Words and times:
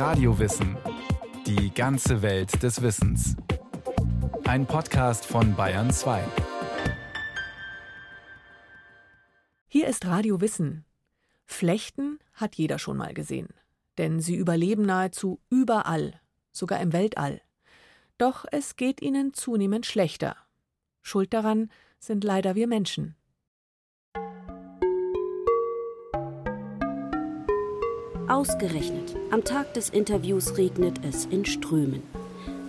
Radiowissen. 0.00 0.78
Die 1.46 1.74
ganze 1.74 2.22
Welt 2.22 2.62
des 2.62 2.80
Wissens. 2.80 3.36
Ein 4.44 4.64
Podcast 4.64 5.26
von 5.26 5.54
Bayern 5.54 5.90
2. 5.90 6.24
Hier 9.66 9.86
ist 9.88 10.06
Radio 10.06 10.40
Wissen. 10.40 10.86
Flechten 11.44 12.18
hat 12.32 12.54
jeder 12.54 12.78
schon 12.78 12.96
mal 12.96 13.12
gesehen. 13.12 13.48
Denn 13.98 14.20
sie 14.20 14.36
überleben 14.36 14.86
nahezu 14.86 15.38
überall, 15.50 16.18
sogar 16.50 16.80
im 16.80 16.94
Weltall. 16.94 17.42
Doch 18.16 18.46
es 18.50 18.76
geht 18.76 19.02
ihnen 19.02 19.34
zunehmend 19.34 19.84
schlechter. 19.84 20.34
Schuld 21.02 21.34
daran 21.34 21.70
sind 21.98 22.24
leider 22.24 22.54
wir 22.54 22.68
Menschen. 22.68 23.16
Ausgerechnet, 28.30 29.16
am 29.32 29.42
Tag 29.42 29.74
des 29.74 29.88
Interviews 29.88 30.56
regnet 30.56 31.04
es 31.04 31.26
in 31.26 31.44
Strömen. 31.44 32.04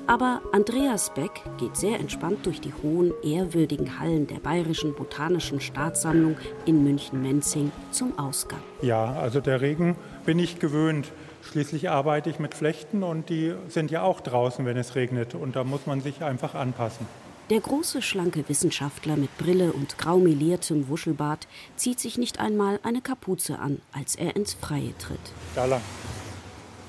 Aber 0.08 0.41
Andreas 0.54 1.13
Beck 1.13 1.44
geht 1.59 1.77
sehr 1.77 1.99
entspannt 1.99 2.48
durch 2.48 2.59
die 2.59 2.73
hohen, 2.81 3.13
ehrwürdigen 3.23 3.99
Hallen 3.99 4.26
der 4.26 4.40
Bayerischen 4.40 4.95
Botanischen 4.95 5.62
Staatssammlung 5.62 6.35
in 6.66 6.84
München-Menzing 6.84 7.71
zum 7.91 8.18
Ausgang. 8.18 8.59
Ja, 8.82 9.13
also 9.13 9.40
der 9.40 9.62
Regen 9.62 9.98
bin 10.26 10.40
ich 10.40 10.58
gewöhnt. 10.58 11.12
Schließlich 11.44 11.91
arbeite 11.91 12.32
ich 12.32 12.40
mit 12.40 12.55
Flechten 12.55 13.04
und 13.04 13.30
die 13.30 13.54
sind 13.68 13.91
ja 13.91 14.02
auch 14.02 14.21
draußen, 14.21 14.66
wenn 14.66 14.77
es 14.77 14.96
regnet. 14.96 15.35
Und 15.35 15.55
da 15.55 15.63
muss 15.63 15.85
man 15.85 16.02
sich 16.02 16.23
einfach 16.23 16.55
anpassen. 16.55 17.05
Der 17.52 17.60
große, 17.60 18.02
schlanke 18.02 18.48
Wissenschaftler 18.48 19.18
mit 19.18 19.38
Brille 19.38 19.73
und 19.73 19.98
graumeliertem 19.98 20.88
Wuschelbart 20.88 21.50
zieht 21.76 22.00
sich 22.00 22.18
nicht 22.18 22.40
einmal 22.40 22.80
eine 22.82 23.02
Kapuze 23.02 23.60
an, 23.60 23.82
als 23.91 24.16
er 24.16 24.38
ins 24.38 24.54
Freie 24.54 24.98
tritt. 24.98 25.20
Da 25.54 25.66
lang. 25.66 25.82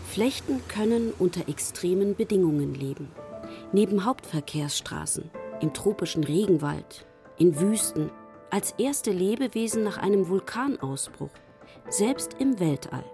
Flechten 0.09 0.61
können 0.69 1.12
unter 1.19 1.48
extremen 1.48 2.15
Bedingungen 2.15 2.77
leben. 2.77 3.10
Neben 3.73 4.04
Hauptverkehrsstraßen, 4.04 5.32
im 5.60 5.73
tropischen 5.73 6.23
Regenwald, 6.23 7.07
in 7.38 7.59
Wüsten, 7.59 8.13
als 8.49 8.71
erste 8.79 9.10
Lebewesen 9.10 9.82
nach 9.82 9.99
einem 9.99 10.29
Vulkanausbruch, 10.29 11.32
selbst 11.88 12.37
im 12.38 12.60
Weltall. 12.60 13.04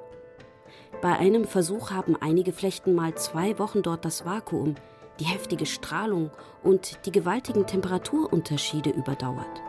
Bei 1.01 1.17
einem 1.17 1.47
Versuch 1.47 1.93
haben 1.93 2.15
einige 2.15 2.53
Flechten 2.53 2.95
mal 2.95 3.15
zwei 3.15 3.59
Wochen 3.59 3.81
dort 3.81 4.05
das 4.05 4.27
Vakuum, 4.27 4.75
die 5.21 5.25
heftige 5.25 5.67
Strahlung 5.67 6.31
und 6.63 7.05
die 7.07 7.13
gewaltigen 7.13 7.67
Temperaturunterschiede 7.67 8.91
überdauert. 8.91 9.63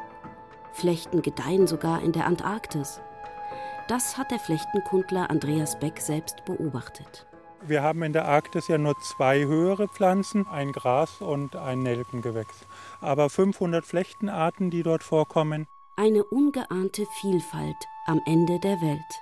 Flechten 0.71 1.21
gedeihen 1.21 1.67
sogar 1.67 2.01
in 2.01 2.11
der 2.11 2.25
Antarktis. 2.25 3.01
Das 3.87 4.17
hat 4.17 4.31
der 4.31 4.39
Flechtenkundler 4.39 5.29
Andreas 5.29 5.79
Beck 5.79 5.99
selbst 5.99 6.45
beobachtet. 6.45 7.25
Wir 7.61 7.83
haben 7.83 8.03
in 8.03 8.13
der 8.13 8.25
Arktis 8.25 8.67
ja 8.67 8.77
nur 8.77 8.97
zwei 8.99 9.45
höhere 9.45 9.87
Pflanzen, 9.89 10.47
ein 10.47 10.71
Gras 10.71 11.21
und 11.21 11.55
ein 11.55 11.79
Nelkengewächs. 11.79 12.65
Aber 13.01 13.29
500 13.29 13.85
Flechtenarten, 13.85 14.69
die 14.69 14.83
dort 14.83 15.03
vorkommen. 15.03 15.67
Eine 15.97 16.23
ungeahnte 16.23 17.05
Vielfalt 17.19 17.75
am 18.05 18.21
Ende 18.25 18.59
der 18.59 18.79
Welt. 18.79 19.21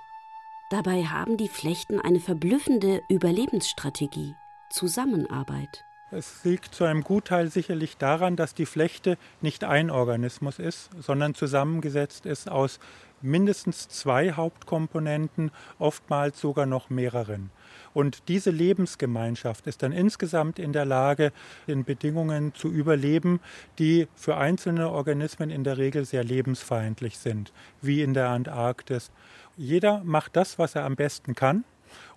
Dabei 0.70 1.04
haben 1.04 1.36
die 1.36 1.48
Flechten 1.48 1.98
eine 2.00 2.20
verblüffende 2.20 3.02
Überlebensstrategie, 3.08 4.36
Zusammenarbeit. 4.70 5.87
Es 6.10 6.42
liegt 6.42 6.74
zu 6.74 6.84
einem 6.84 7.04
Gutteil 7.04 7.50
sicherlich 7.50 7.98
daran, 7.98 8.34
dass 8.34 8.54
die 8.54 8.64
Flechte 8.64 9.18
nicht 9.42 9.62
ein 9.64 9.90
Organismus 9.90 10.58
ist, 10.58 10.88
sondern 10.98 11.34
zusammengesetzt 11.34 12.24
ist 12.24 12.50
aus 12.50 12.80
mindestens 13.20 13.88
zwei 13.88 14.32
Hauptkomponenten, 14.32 15.50
oftmals 15.78 16.40
sogar 16.40 16.64
noch 16.64 16.88
mehreren. 16.88 17.50
Und 17.92 18.28
diese 18.28 18.50
Lebensgemeinschaft 18.50 19.66
ist 19.66 19.82
dann 19.82 19.92
insgesamt 19.92 20.58
in 20.58 20.72
der 20.72 20.86
Lage, 20.86 21.30
in 21.66 21.84
Bedingungen 21.84 22.54
zu 22.54 22.68
überleben, 22.68 23.40
die 23.78 24.08
für 24.14 24.38
einzelne 24.38 24.88
Organismen 24.90 25.50
in 25.50 25.62
der 25.62 25.76
Regel 25.76 26.06
sehr 26.06 26.24
lebensfeindlich 26.24 27.18
sind, 27.18 27.52
wie 27.82 28.00
in 28.00 28.14
der 28.14 28.30
Antarktis. 28.30 29.10
Jeder 29.58 30.02
macht 30.04 30.36
das, 30.36 30.58
was 30.58 30.74
er 30.74 30.84
am 30.84 30.96
besten 30.96 31.34
kann, 31.34 31.64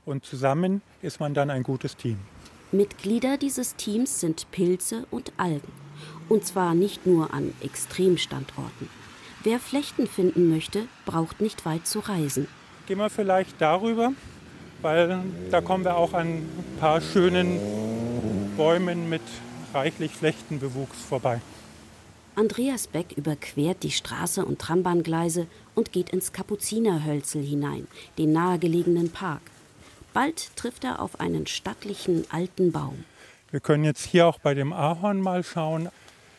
und 0.06 0.24
zusammen 0.24 0.82
ist 1.02 1.20
man 1.20 1.34
dann 1.34 1.50
ein 1.50 1.64
gutes 1.64 1.98
Team. 1.98 2.20
Mitglieder 2.74 3.38
dieses 3.38 3.76
Teams 3.76 4.22
sind 4.22 4.50
Pilze 4.52 5.06
und 5.12 5.34
Algen. 5.36 5.72
Und 6.30 6.46
zwar 6.46 6.74
nicht 6.74 7.06
nur 7.06 7.34
an 7.34 7.54
Extremstandorten. 7.62 8.90
Wer 9.44 9.59
Flechten 9.59 10.08
finden 10.08 10.50
möchte, 10.50 10.88
braucht 11.06 11.42
nicht 11.42 11.66
weit 11.66 11.86
zu 11.86 12.00
reisen. 12.00 12.48
Gehen 12.88 13.00
wir 13.00 13.09
vielleicht 13.09 13.59
darüber, 13.59 14.14
weil 14.82 15.20
da 15.50 15.59
kommen 15.59 15.84
wir 15.84 15.98
auch 15.98 16.14
an 16.14 16.28
ein 16.28 16.78
paar 16.80 17.02
schönen 17.02 17.59
Bäumen 18.56 19.09
mit 19.09 19.22
reichlich 19.74 20.12
Flechtenbewuchs 20.12 21.02
vorbei. 21.09 21.42
Andreas 22.36 22.88
Beck 22.88 23.18
überquert 23.18 23.84
die 23.84 23.92
Straße 23.92 24.46
und 24.46 24.59
Trambahngleise 24.59 25.48
und 25.76 25.92
geht 25.92 26.12
ins 26.12 26.32
Kapuzinerhölzel 26.32 27.44
hinein, 27.44 27.88
den 28.18 28.32
nahegelegenen 28.32 29.09
Park. 29.09 29.42
Bald 30.14 30.56
trifft 30.56 30.84
er 30.84 31.02
auf 31.02 31.20
einen 31.20 31.48
stattlichen 31.48 32.26
alten 32.32 32.72
Baum. 32.72 33.06
Wir 33.52 33.60
können 33.60 33.84
jetzt 33.84 34.06
hier 34.06 34.28
auch 34.28 34.40
bei 34.40 34.54
dem 34.54 34.74
Ahorn 34.74 35.22
mal 35.22 35.44
schauen. 35.44 35.90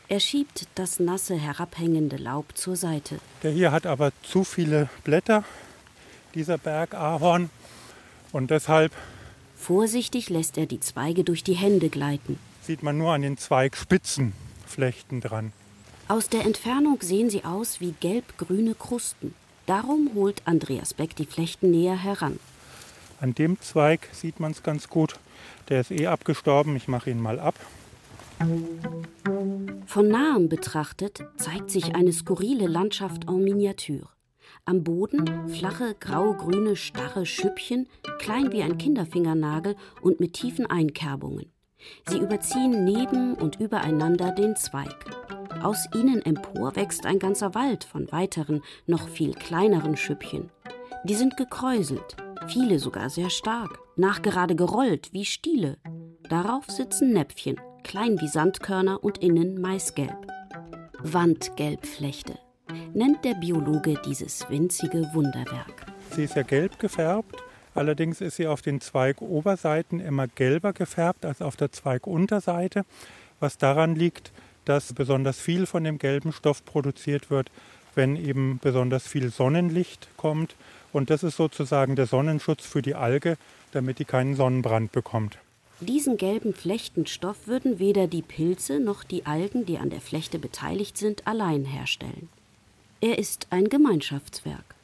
Er 0.08 0.20
schiebt 0.20 0.66
das 0.74 1.00
nasse, 1.00 1.36
herabhängende 1.36 2.16
Laub 2.16 2.56
zur 2.56 2.76
Seite. 2.76 3.18
Der 3.42 3.50
hier 3.50 3.72
hat 3.72 3.86
aber 3.86 4.12
zu 4.22 4.44
viele 4.44 4.88
Blätter, 5.04 5.44
dieser 6.34 6.58
Bergahorn. 6.58 7.50
Und 8.32 8.50
deshalb. 8.50 8.92
Vorsichtig 9.56 10.28
lässt 10.28 10.58
er 10.58 10.66
die 10.66 10.80
Zweige 10.80 11.24
durch 11.24 11.44
die 11.44 11.54
Hände 11.54 11.88
gleiten. 11.88 12.38
Sieht 12.62 12.82
man 12.82 12.98
nur 12.98 13.12
an 13.12 13.22
den 13.22 13.38
Zweigspitzen 13.38 14.32
Flechten 14.66 15.20
dran. 15.20 15.52
Aus 16.08 16.28
der 16.28 16.44
Entfernung 16.44 16.98
sehen 17.00 17.30
sie 17.30 17.44
aus 17.44 17.80
wie 17.80 17.94
gelb-grüne 18.00 18.74
Krusten. 18.74 19.34
Darum 19.66 20.10
holt 20.14 20.42
Andreas 20.46 20.94
Beck 20.94 21.14
die 21.16 21.26
Flechten 21.26 21.70
näher 21.70 21.96
heran. 21.96 22.38
An 23.22 23.36
dem 23.36 23.60
Zweig 23.60 24.08
sieht 24.10 24.40
man 24.40 24.50
es 24.50 24.64
ganz 24.64 24.88
gut. 24.88 25.14
Der 25.68 25.80
ist 25.80 25.92
eh 25.92 26.08
abgestorben. 26.08 26.74
Ich 26.74 26.88
mache 26.88 27.08
ihn 27.08 27.22
mal 27.22 27.38
ab. 27.38 27.54
Von 29.86 30.08
nahem 30.08 30.48
betrachtet 30.48 31.24
zeigt 31.36 31.70
sich 31.70 31.94
eine 31.94 32.12
skurrile 32.12 32.66
Landschaft 32.66 33.28
en 33.28 33.44
Miniatur. 33.44 34.08
Am 34.64 34.82
Boden 34.82 35.48
flache, 35.48 35.94
grau-grüne, 36.00 36.74
starre 36.74 37.24
Schüppchen, 37.24 37.88
klein 38.18 38.50
wie 38.50 38.64
ein 38.64 38.76
Kinderfingernagel 38.76 39.76
und 40.00 40.18
mit 40.18 40.32
tiefen 40.32 40.66
Einkerbungen. 40.66 41.46
Sie 42.08 42.18
überziehen 42.18 42.84
neben 42.84 43.34
und 43.34 43.60
übereinander 43.60 44.32
den 44.32 44.56
Zweig. 44.56 44.96
Aus 45.62 45.86
ihnen 45.94 46.22
empor 46.22 46.74
wächst 46.74 47.06
ein 47.06 47.20
ganzer 47.20 47.54
Wald 47.54 47.84
von 47.84 48.10
weiteren, 48.10 48.64
noch 48.88 49.08
viel 49.08 49.32
kleineren 49.32 49.96
Schüppchen. 49.96 50.50
Die 51.04 51.14
sind 51.14 51.36
gekräuselt, 51.36 52.16
viele 52.48 52.78
sogar 52.78 53.10
sehr 53.10 53.30
stark, 53.30 53.78
nachgerade 53.96 54.54
gerollt 54.54 55.12
wie 55.12 55.24
Stiele. 55.24 55.78
Darauf 56.28 56.70
sitzen 56.70 57.12
Näpfchen, 57.12 57.60
klein 57.84 58.20
wie 58.20 58.28
Sandkörner 58.28 59.02
und 59.02 59.18
innen 59.18 59.60
maisgelb. 59.60 60.26
Wandgelbflechte 61.00 62.38
nennt 62.94 63.24
der 63.24 63.34
Biologe 63.34 64.00
dieses 64.06 64.48
winzige 64.48 65.08
Wunderwerk. 65.12 65.86
Sie 66.10 66.24
ist 66.24 66.36
ja 66.36 66.42
gelb 66.42 66.78
gefärbt, 66.78 67.42
allerdings 67.74 68.20
ist 68.20 68.36
sie 68.36 68.46
auf 68.46 68.62
den 68.62 68.80
Zweigoberseiten 68.80 70.00
immer 70.00 70.28
gelber 70.28 70.72
gefärbt 70.72 71.24
als 71.24 71.42
auf 71.42 71.56
der 71.56 71.72
Zweigunterseite, 71.72 72.84
was 73.40 73.58
daran 73.58 73.94
liegt, 73.94 74.32
dass 74.64 74.92
besonders 74.92 75.40
viel 75.40 75.66
von 75.66 75.84
dem 75.84 75.98
gelben 75.98 76.32
Stoff 76.32 76.64
produziert 76.64 77.30
wird, 77.30 77.50
wenn 77.94 78.16
eben 78.16 78.58
besonders 78.62 79.06
viel 79.06 79.30
Sonnenlicht 79.30 80.08
kommt 80.16 80.54
und 80.92 81.10
das 81.10 81.22
ist 81.22 81.36
sozusagen 81.36 81.96
der 81.96 82.06
Sonnenschutz 82.06 82.66
für 82.66 82.82
die 82.82 82.94
Alge, 82.94 83.36
damit 83.72 83.98
die 83.98 84.04
keinen 84.04 84.36
Sonnenbrand 84.36 84.92
bekommt. 84.92 85.38
Diesen 85.80 86.16
gelben 86.16 86.54
Flechtenstoff 86.54 87.48
würden 87.48 87.78
weder 87.78 88.06
die 88.06 88.22
Pilze 88.22 88.78
noch 88.78 89.02
die 89.02 89.26
Algen, 89.26 89.66
die 89.66 89.78
an 89.78 89.90
der 89.90 90.00
Flechte 90.00 90.38
beteiligt 90.38 90.96
sind, 90.96 91.26
allein 91.26 91.64
herstellen. 91.64 92.28
Er 93.00 93.18
ist 93.18 93.48
ein 93.50 93.68
Gemeinschaftswerk, 93.68 94.76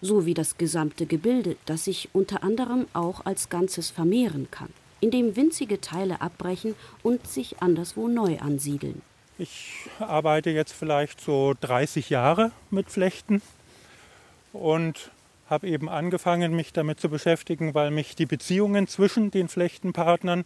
so 0.00 0.26
wie 0.26 0.34
das 0.34 0.56
gesamte 0.56 1.06
Gebilde, 1.06 1.56
das 1.66 1.86
sich 1.86 2.10
unter 2.12 2.44
anderem 2.44 2.86
auch 2.92 3.26
als 3.26 3.48
Ganzes 3.48 3.90
vermehren 3.90 4.46
kann, 4.52 4.68
indem 5.00 5.34
winzige 5.34 5.80
Teile 5.80 6.20
abbrechen 6.20 6.76
und 7.02 7.26
sich 7.26 7.60
anderswo 7.60 8.06
neu 8.06 8.38
ansiedeln. 8.38 9.02
Ich 9.40 9.88
arbeite 10.00 10.50
jetzt 10.50 10.72
vielleicht 10.72 11.20
so 11.20 11.54
30 11.60 12.10
Jahre 12.10 12.50
mit 12.70 12.90
Flechten 12.90 13.40
und 14.52 15.12
habe 15.48 15.68
eben 15.68 15.88
angefangen, 15.88 16.56
mich 16.56 16.72
damit 16.72 16.98
zu 16.98 17.08
beschäftigen, 17.08 17.72
weil 17.72 17.92
mich 17.92 18.16
die 18.16 18.26
Beziehungen 18.26 18.88
zwischen 18.88 19.30
den 19.30 19.48
Flechtenpartnern 19.48 20.44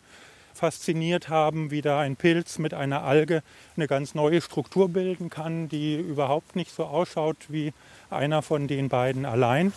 fasziniert 0.53 1.31
haben, 1.31 1.71
wie 1.71 1.81
da 1.81 2.01
ein 2.01 2.17
Pilz 2.17 2.59
mit 2.59 2.75
einer 2.75 3.03
Alge 3.03 3.43
eine 3.77 3.87
ganz 3.87 4.15
neue 4.15 4.43
Struktur 4.43 4.91
bilden 4.91 5.31
kann, 5.31 5.71
die 5.71 5.97
überhaupt 5.97 6.55
nicht 6.55 6.71
so 6.71 6.85
ausschaut 6.85 7.39
wie 7.49 7.73
einer 8.11 8.43
von 8.43 8.69
den 8.69 8.91
beiden 8.91 9.25
allein. 9.25 9.73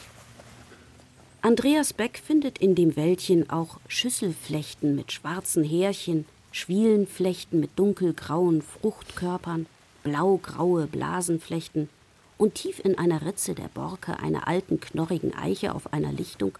Andreas 1.41 1.93
Beck 1.93 2.19
findet 2.19 2.57
in 2.57 2.75
dem 2.75 2.97
Wäldchen 2.97 3.49
auch 3.49 3.79
Schüsselflechten 3.87 4.93
mit 4.93 5.13
schwarzen 5.13 5.63
Härchen, 5.63 6.25
Schwielenflechten 6.55 7.59
mit 7.59 7.77
dunkelgrauen 7.77 8.61
Fruchtkörpern, 8.61 9.65
blaugraue 10.03 10.87
Blasenflechten 10.87 11.89
und 12.37 12.55
tief 12.55 12.79
in 12.79 12.97
einer 12.97 13.25
Ritze 13.25 13.55
der 13.55 13.67
Borke 13.67 14.19
einer 14.19 14.47
alten 14.47 14.79
knorrigen 14.79 15.33
Eiche 15.35 15.75
auf 15.75 15.91
einer 15.91 16.13
Lichtung 16.13 16.57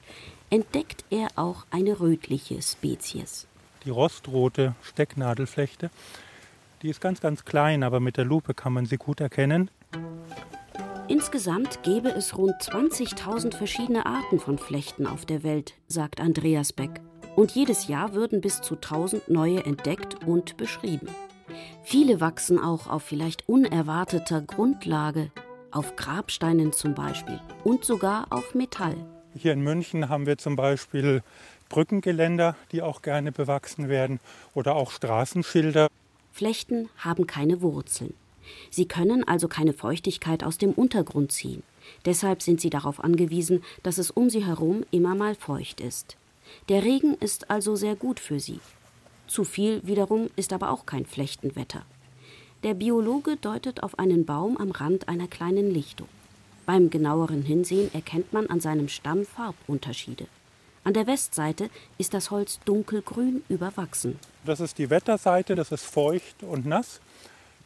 entdeckt 0.50 1.06
er 1.12 1.30
auch 1.38 1.66
eine 1.72 2.02
rötliche 2.02 2.62
Spezies. 2.62 3.48
Die 3.86 3.90
rostrote 3.90 4.76
Stecknadelflechte, 4.82 5.90
die 6.82 6.90
ist 6.90 7.00
ganz, 7.00 7.22
ganz 7.22 7.46
klein, 7.46 7.82
aber 7.82 8.02
mit 8.02 8.18
der 8.18 8.26
Lupe 8.26 8.54
kann 8.54 8.74
man 8.74 8.86
sie 8.86 8.98
gut 8.98 9.22
erkennen. 9.22 9.72
Insgesamt 11.08 11.84
gäbe 11.84 12.10
es 12.10 12.38
rund 12.38 12.56
20.000 12.56 13.56
verschiedene 13.56 14.06
Arten 14.06 14.42
von 14.42 14.58
Flechten 14.58 15.08
auf 15.08 15.26
der 15.26 15.44
Welt, 15.44 15.74
sagt 15.88 16.20
Andreas 16.20 16.74
Beck. 16.74 17.00
Und 17.36 17.52
jedes 17.52 17.88
Jahr 17.88 18.14
würden 18.14 18.42
bis 18.42 18.62
zu 18.62 18.76
1000 18.76 19.30
neue 19.30 19.66
entdeckt 19.66 20.26
und 20.26 20.58
beschrieben. 20.58 21.08
Viele 21.84 22.22
wachsen 22.22 22.60
auch 22.60 22.88
auf 22.88 23.04
vielleicht 23.04 23.48
unerwarteter 23.48 24.42
Grundlage, 24.42 25.32
auf 25.72 25.96
Grabsteinen 25.96 26.72
zum 26.72 26.96
Beispiel 26.96 27.40
und 27.64 27.84
sogar 27.84 28.28
auf 28.30 28.56
Metall. 28.56 28.96
Hier 29.38 29.52
in 29.54 29.62
München 29.62 30.08
haben 30.08 30.26
wir 30.26 30.38
zum 30.38 30.56
Beispiel 30.56 31.22
Brückengeländer, 31.68 32.56
die 32.72 32.82
auch 32.82 33.02
gerne 33.02 33.32
bewachsen 33.32 33.90
werden, 33.90 34.20
oder 34.54 34.76
auch 34.76 34.92
Straßenschilder. 34.92 35.88
Flechten 36.32 36.90
haben 36.98 37.28
keine 37.28 37.62
Wurzeln. 37.62 38.14
Sie 38.70 38.88
können 38.88 39.28
also 39.28 39.48
keine 39.48 39.74
Feuchtigkeit 39.74 40.44
aus 40.44 40.58
dem 40.58 40.72
Untergrund 40.72 41.32
ziehen. 41.32 41.64
Deshalb 42.06 42.42
sind 42.42 42.62
sie 42.62 42.70
darauf 42.70 43.04
angewiesen, 43.04 43.64
dass 43.84 43.98
es 43.98 44.12
um 44.12 44.30
sie 44.30 44.46
herum 44.46 44.86
immer 44.92 45.16
mal 45.16 45.36
feucht 45.36 45.82
ist. 45.82 46.18
Der 46.70 46.84
Regen 46.84 47.16
ist 47.16 47.50
also 47.50 47.76
sehr 47.76 47.96
gut 47.96 48.20
für 48.20 48.40
sie. 48.40 48.60
Zu 49.28 49.44
viel 49.44 49.82
wiederum 49.86 50.30
ist 50.36 50.54
aber 50.54 50.72
auch 50.72 50.86
kein 50.86 51.06
Flechtenwetter. 51.06 51.84
Der 52.64 52.74
Biologe 52.74 53.38
deutet 53.38 53.84
auf 53.84 54.00
einen 54.00 54.26
Baum 54.26 54.58
am 54.58 54.72
Rand 54.72 55.08
einer 55.08 55.28
kleinen 55.28 55.72
Lichtung. 55.72 56.08
Beim 56.66 56.90
genaueren 56.90 57.44
Hinsehen 57.44 57.94
erkennt 57.94 58.34
man 58.34 58.48
an 58.48 58.60
seinem 58.60 58.88
Stamm 58.88 59.26
Farbunterschiede. 59.26 60.26
An 60.84 60.94
der 60.94 61.08
Westseite 61.08 61.70
ist 61.98 62.14
das 62.14 62.32
Holz 62.32 62.60
dunkelgrün 62.66 63.44
überwachsen. 63.50 64.20
Das 64.46 64.60
ist 64.60 64.78
die 64.78 64.90
Wetterseite, 64.90 65.56
das 65.56 65.72
ist 65.72 65.86
feucht 65.86 66.44
und 66.44 66.66
nass. 66.66 67.02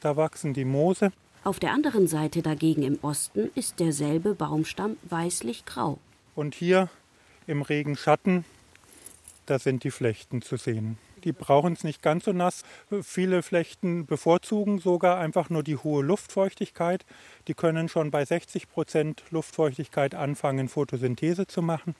Da 0.01 0.15
wachsen 0.15 0.53
die 0.53 0.65
Moose. 0.65 1.11
Auf 1.43 1.59
der 1.59 1.71
anderen 1.71 2.07
Seite 2.07 2.41
dagegen 2.41 2.83
im 2.83 2.99
Osten 3.01 3.49
ist 3.55 3.79
derselbe 3.79 4.35
Baumstamm 4.35 4.97
weißlich-grau. 5.09 5.97
Und 6.35 6.55
hier 6.55 6.89
im 7.47 7.61
Regenschatten, 7.61 8.45
da 9.49 9.59
sind 9.59 9.83
die 9.83 9.91
Flechten 9.91 10.41
zu 10.41 10.57
sehen. 10.57 10.97
Die 11.23 11.31
brauchen 11.31 11.73
es 11.73 11.83
nicht 11.83 12.01
ganz 12.01 12.25
so 12.25 12.33
nass. 12.33 12.63
Viele 13.01 13.43
Flechten 13.43 14.05
bevorzugen 14.05 14.79
sogar 14.79 15.17
einfach 15.17 15.49
nur 15.49 15.63
die 15.63 15.75
hohe 15.75 16.03
Luftfeuchtigkeit. 16.03 17.05
Die 17.47 17.53
können 17.53 17.89
schon 17.89 18.11
bei 18.11 18.23
60 18.23 18.69
Prozent 18.69 19.23
Luftfeuchtigkeit 19.31 20.15
anfangen, 20.15 20.69
Photosynthese 20.69 21.47
zu 21.47 21.61
machen. 21.61 21.95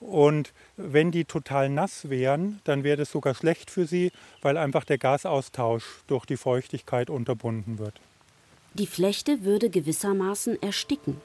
Und 0.00 0.52
wenn 0.76 1.10
die 1.10 1.24
total 1.24 1.68
nass 1.68 2.10
wären, 2.10 2.60
dann 2.64 2.82
wäre 2.82 2.96
das 2.96 3.10
sogar 3.10 3.34
schlecht 3.34 3.70
für 3.70 3.86
sie, 3.86 4.10
weil 4.42 4.56
einfach 4.56 4.84
der 4.84 4.98
Gasaustausch 4.98 5.84
durch 6.06 6.26
die 6.26 6.36
Feuchtigkeit 6.36 7.10
unterbunden 7.10 7.78
wird. 7.78 8.00
Die 8.74 8.86
Flechte 8.86 9.44
würde 9.44 9.70
gewissermaßen 9.70 10.60
ersticken. 10.60 11.20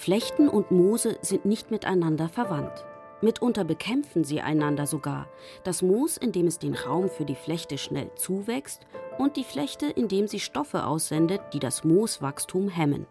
Flechten 0.00 0.48
und 0.48 0.70
Moose 0.70 1.18
sind 1.20 1.44
nicht 1.44 1.70
miteinander 1.70 2.30
verwandt. 2.30 2.86
Mitunter 3.20 3.64
bekämpfen 3.64 4.24
sie 4.24 4.40
einander 4.40 4.86
sogar. 4.86 5.28
Das 5.62 5.82
Moos, 5.82 6.16
indem 6.16 6.46
es 6.46 6.58
den 6.58 6.72
Raum 6.74 7.10
für 7.10 7.26
die 7.26 7.34
Flechte 7.34 7.76
schnell 7.76 8.10
zuwächst, 8.14 8.86
und 9.18 9.36
die 9.36 9.44
Flechte, 9.44 9.88
indem 9.88 10.26
sie 10.26 10.40
Stoffe 10.40 10.86
aussendet, 10.86 11.42
die 11.52 11.58
das 11.58 11.84
Mooswachstum 11.84 12.70
hemmen. 12.70 13.06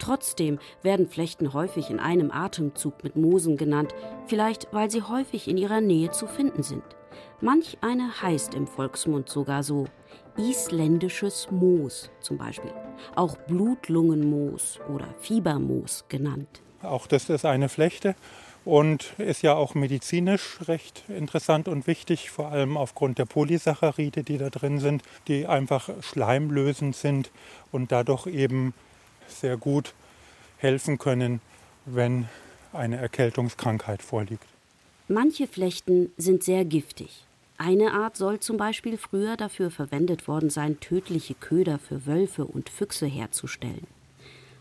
Trotzdem 0.00 0.58
werden 0.82 1.06
Flechten 1.06 1.52
häufig 1.52 1.88
in 1.88 2.00
einem 2.00 2.32
Atemzug 2.32 3.04
mit 3.04 3.14
Moosen 3.14 3.56
genannt, 3.56 3.94
vielleicht 4.26 4.66
weil 4.72 4.90
sie 4.90 5.02
häufig 5.02 5.46
in 5.46 5.56
ihrer 5.56 5.80
Nähe 5.80 6.10
zu 6.10 6.26
finden 6.26 6.64
sind. 6.64 6.82
Manch 7.40 7.78
eine 7.80 8.22
heißt 8.22 8.56
im 8.56 8.66
Volksmund 8.66 9.28
sogar 9.28 9.62
so. 9.62 9.86
Isländisches 10.38 11.48
Moos 11.50 12.10
zum 12.20 12.38
Beispiel, 12.38 12.70
auch 13.16 13.36
Blutlungenmoos 13.36 14.78
oder 14.94 15.08
Fiebermoos 15.20 16.04
genannt. 16.08 16.62
Auch 16.82 17.08
das 17.08 17.28
ist 17.28 17.44
eine 17.44 17.68
Flechte 17.68 18.14
und 18.64 19.14
ist 19.18 19.42
ja 19.42 19.54
auch 19.54 19.74
medizinisch 19.74 20.58
recht 20.68 21.02
interessant 21.08 21.66
und 21.66 21.88
wichtig, 21.88 22.30
vor 22.30 22.52
allem 22.52 22.76
aufgrund 22.76 23.18
der 23.18 23.24
Polysaccharide, 23.24 24.22
die 24.22 24.38
da 24.38 24.48
drin 24.48 24.78
sind, 24.78 25.02
die 25.26 25.46
einfach 25.46 25.90
schleimlösend 26.02 26.94
sind 26.94 27.30
und 27.72 27.90
dadurch 27.90 28.28
eben 28.28 28.74
sehr 29.26 29.56
gut 29.56 29.92
helfen 30.58 30.98
können, 30.98 31.40
wenn 31.84 32.28
eine 32.72 32.98
Erkältungskrankheit 32.98 34.02
vorliegt. 34.02 34.46
Manche 35.08 35.48
Flechten 35.48 36.12
sind 36.16 36.44
sehr 36.44 36.64
giftig. 36.64 37.24
Eine 37.58 37.92
Art 37.92 38.16
soll 38.16 38.38
zum 38.38 38.56
Beispiel 38.56 38.96
früher 38.96 39.36
dafür 39.36 39.72
verwendet 39.72 40.28
worden 40.28 40.48
sein, 40.48 40.78
tödliche 40.78 41.34
Köder 41.34 41.80
für 41.80 42.06
Wölfe 42.06 42.44
und 42.44 42.70
Füchse 42.70 43.06
herzustellen. 43.06 43.86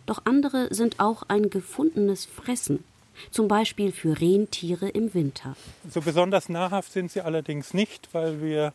Doch 0.07 0.23
andere 0.25 0.73
sind 0.73 0.99
auch 0.99 1.23
ein 1.27 1.51
gefundenes 1.51 2.25
Fressen, 2.25 2.83
zum 3.29 3.47
Beispiel 3.47 3.91
für 3.91 4.19
Rentiere 4.19 4.89
im 4.89 5.13
Winter. 5.13 5.55
So 5.87 6.01
besonders 6.01 6.49
nahrhaft 6.49 6.91
sind 6.91 7.11
sie 7.11 7.21
allerdings 7.21 7.75
nicht, 7.75 8.09
weil 8.13 8.41
wir 8.41 8.73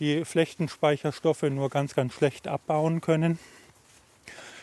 die 0.00 0.24
Flechtenspeicherstoffe 0.24 1.42
nur 1.42 1.68
ganz, 1.70 1.94
ganz 1.94 2.14
schlecht 2.14 2.48
abbauen 2.48 3.00
können. 3.00 3.38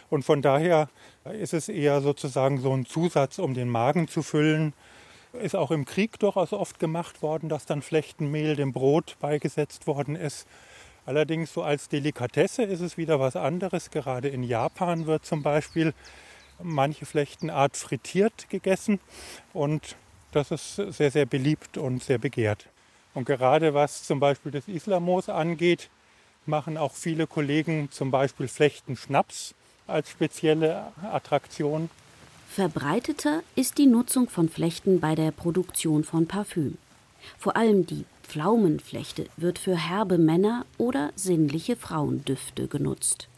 Und 0.10 0.24
von 0.24 0.42
daher 0.42 0.90
ist 1.40 1.54
es 1.54 1.70
eher 1.70 2.02
sozusagen 2.02 2.60
so 2.60 2.74
ein 2.74 2.86
Zusatz, 2.86 3.40
um 3.40 3.54
den 3.54 3.70
Magen 3.70 4.08
zu 4.08 4.22
füllen. 4.22 4.74
Ist 5.34 5.56
auch 5.56 5.72
im 5.72 5.86
Krieg 5.86 6.20
durchaus 6.20 6.54
oft 6.54 6.80
gemacht 6.80 7.22
worden, 7.22 7.50
dass 7.50 7.66
dann 7.66 7.82
Flechtenmehl 7.82 8.56
dem 8.56 8.74
Brot 8.74 9.18
beigesetzt 9.20 9.88
worden 9.88 10.16
ist. 10.16 10.48
Allerdings 11.06 11.54
so 11.54 11.64
als 11.64 11.90
Delikatesse 11.90 12.64
ist 12.64 12.82
es 12.82 12.98
wieder 12.98 13.20
was 13.20 13.36
anderes. 13.36 13.92
Gerade 13.92 14.28
in 14.30 14.44
Japan 14.44 15.06
wird 15.06 15.26
zum 15.26 15.44
Beispiel 15.44 15.94
manche 16.62 17.06
Flechtenart 17.06 17.78
frittiert 17.78 18.50
gegessen 18.50 19.00
und 19.54 19.96
das 20.32 20.52
ist 20.52 20.76
sehr, 20.76 21.12
sehr 21.12 21.26
beliebt 21.26 21.78
und 21.78 22.04
sehr 22.04 22.18
begehrt. 22.18 22.68
Und 23.14 23.26
gerade 23.26 23.74
was 23.74 24.04
zum 24.04 24.20
Beispiel 24.20 24.52
das 24.52 24.68
Islamos 24.68 25.30
angeht, 25.30 25.90
machen 26.46 26.78
auch 26.78 26.94
viele 26.94 27.28
Kollegen 27.28 27.90
zum 27.92 28.12
Beispiel 28.12 28.48
Flechtenschnaps 28.48 29.56
als 29.88 30.10
spezielle 30.10 30.92
Attraktion. 31.02 31.90
Verbreiteter 32.50 33.44
ist 33.56 33.78
die 33.78 33.86
Nutzung 33.86 34.30
von 34.30 34.50
Flechten 34.50 35.00
bei 35.00 35.14
der 35.14 35.32
Produktion 35.32 36.04
von 36.04 36.26
Parfüm. 36.26 36.78
Vor 37.38 37.56
allem 37.56 37.86
die 37.86 38.06
Pflaumenflechte 38.24 39.28
wird 39.38 39.60
für 39.60 39.76
herbe 39.76 40.18
Männer 40.18 40.66
oder 40.78 41.12
sinnliche 41.16 41.76
Frauendüfte 41.76 42.68
genutzt. 42.68 43.30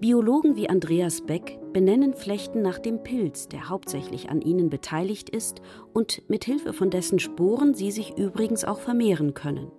Biologen 0.00 0.54
wie 0.56 0.68
Andreas 0.68 1.22
Beck 1.22 1.58
benennen 1.72 2.14
Flechten 2.14 2.62
nach 2.62 2.78
dem 2.78 3.02
Pilz, 3.02 3.48
der 3.48 3.68
hauptsächlich 3.68 4.30
an 4.30 4.40
ihnen 4.40 4.70
beteiligt 4.70 5.28
ist 5.28 5.60
und 5.92 6.22
mit 6.28 6.44
Hilfe 6.44 6.72
von 6.72 6.90
dessen 6.90 7.18
Sporen 7.18 7.74
sie 7.74 7.90
sich 7.90 8.16
übrigens 8.16 8.64
auch 8.64 8.78
vermehren 8.78 9.34
können. 9.34 9.72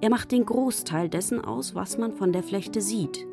Er 0.00 0.10
macht 0.10 0.32
den 0.32 0.44
Großteil 0.44 1.08
dessen 1.08 1.42
aus, 1.42 1.74
was 1.74 1.96
man 1.96 2.12
von 2.12 2.32
der 2.32 2.42
Flechte 2.42 2.80
sieht, 2.80 3.26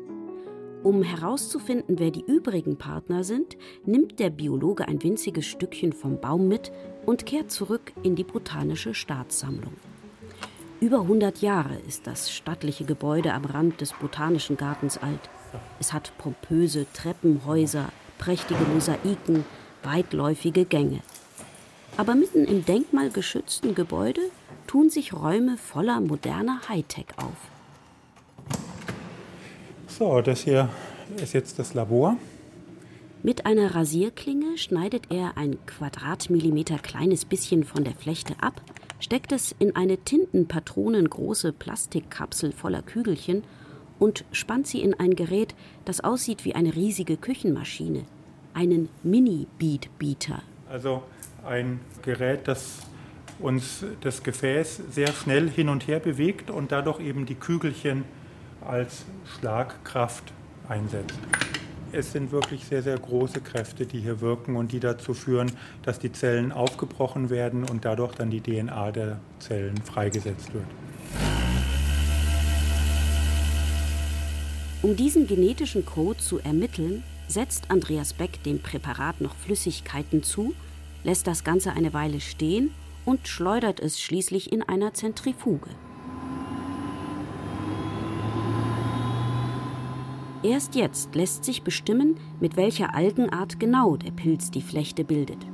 um 0.82 1.02
herauszufinden, 1.02 1.98
wer 1.98 2.10
die 2.10 2.24
übrigen 2.24 2.76
Partner 2.76 3.24
sind, 3.24 3.56
nimmt 3.84 4.18
der 4.18 4.30
Biologe 4.30 4.86
ein 4.86 5.02
winziges 5.02 5.46
Stückchen 5.46 5.92
vom 5.92 6.20
Baum 6.20 6.48
mit 6.48 6.72
und 7.04 7.26
kehrt 7.26 7.50
zurück 7.50 7.92
in 8.02 8.16
die 8.16 8.24
botanische 8.24 8.94
Staatssammlung. 8.94 9.72
Über 10.78 11.00
100 11.00 11.40
Jahre 11.40 11.76
ist 11.88 12.06
das 12.06 12.30
stattliche 12.30 12.84
Gebäude 12.84 13.32
am 13.32 13.46
Rand 13.46 13.80
des 13.80 13.94
Botanischen 13.94 14.56
Gartens 14.56 14.98
alt. 14.98 15.30
Es 15.80 15.92
hat 15.92 16.12
pompöse 16.18 16.86
Treppenhäuser, 16.92 17.88
prächtige 18.18 18.62
Mosaiken, 18.74 19.44
weitläufige 19.82 20.64
Gänge. 20.64 21.00
Aber 21.96 22.14
mitten 22.14 22.44
im 22.44 22.64
denkmalgeschützten 22.64 23.74
Gebäude 23.74 24.20
tun 24.66 24.90
sich 24.90 25.14
Räume 25.14 25.56
voller 25.56 26.00
moderner 26.00 26.60
Hightech 26.68 27.06
auf. 27.16 27.55
So, 29.98 30.20
das 30.20 30.42
hier 30.42 30.68
ist 31.16 31.32
jetzt 31.32 31.58
das 31.58 31.72
Labor. 31.72 32.18
Mit 33.22 33.46
einer 33.46 33.74
Rasierklinge 33.74 34.58
schneidet 34.58 35.04
er 35.08 35.38
ein 35.38 35.56
Quadratmillimeter 35.64 36.76
kleines 36.76 37.24
bisschen 37.24 37.64
von 37.64 37.82
der 37.82 37.94
Flechte 37.94 38.34
ab, 38.42 38.60
steckt 39.00 39.32
es 39.32 39.54
in 39.58 39.74
eine 39.74 39.96
tintenpatronengroße 39.96 41.54
Plastikkapsel 41.54 42.52
voller 42.52 42.82
Kügelchen 42.82 43.42
und 43.98 44.26
spannt 44.32 44.66
sie 44.66 44.82
in 44.82 44.92
ein 44.92 45.16
Gerät, 45.16 45.54
das 45.86 46.04
aussieht 46.04 46.44
wie 46.44 46.54
eine 46.54 46.76
riesige 46.76 47.16
Küchenmaschine, 47.16 48.04
einen 48.52 48.90
Mini-Beat-Beater. 49.02 50.42
Also 50.68 51.04
ein 51.42 51.80
Gerät, 52.02 52.46
das 52.48 52.80
uns 53.38 53.82
das 54.02 54.22
Gefäß 54.22 54.82
sehr 54.90 55.12
schnell 55.14 55.48
hin 55.48 55.70
und 55.70 55.88
her 55.88 56.00
bewegt 56.00 56.50
und 56.50 56.70
dadurch 56.70 57.00
eben 57.00 57.24
die 57.24 57.34
Kügelchen 57.34 58.04
als 58.68 59.04
Schlagkraft 59.38 60.32
einsetzt. 60.68 61.18
Es 61.92 62.12
sind 62.12 62.32
wirklich 62.32 62.64
sehr, 62.64 62.82
sehr 62.82 62.98
große 62.98 63.40
Kräfte, 63.40 63.86
die 63.86 64.00
hier 64.00 64.20
wirken 64.20 64.56
und 64.56 64.72
die 64.72 64.80
dazu 64.80 65.14
führen, 65.14 65.52
dass 65.82 65.98
die 65.98 66.12
Zellen 66.12 66.52
aufgebrochen 66.52 67.30
werden 67.30 67.64
und 67.64 67.84
dadurch 67.84 68.14
dann 68.14 68.30
die 68.30 68.40
DNA 68.40 68.92
der 68.92 69.18
Zellen 69.38 69.76
freigesetzt 69.78 70.52
wird. 70.52 70.66
Um 74.82 74.94
diesen 74.94 75.26
genetischen 75.26 75.86
Code 75.86 76.18
zu 76.18 76.38
ermitteln, 76.40 77.02
setzt 77.28 77.70
Andreas 77.70 78.12
Beck 78.12 78.42
dem 78.42 78.60
Präparat 78.60 79.20
noch 79.20 79.34
Flüssigkeiten 79.34 80.22
zu, 80.22 80.54
lässt 81.02 81.26
das 81.26 81.44
Ganze 81.44 81.72
eine 81.72 81.94
Weile 81.94 82.20
stehen 82.20 82.70
und 83.04 83.26
schleudert 83.26 83.80
es 83.80 84.00
schließlich 84.00 84.52
in 84.52 84.62
einer 84.62 84.92
Zentrifuge. 84.92 85.70
Erst 90.46 90.76
jetzt 90.76 91.12
lässt 91.16 91.44
sich 91.44 91.64
bestimmen, 91.64 92.20
mit 92.38 92.56
welcher 92.56 92.94
Algenart 92.94 93.58
genau 93.58 93.96
der 93.96 94.12
Pilz 94.12 94.52
die 94.52 94.62
Flechte 94.62 95.02
bildet. 95.02 95.44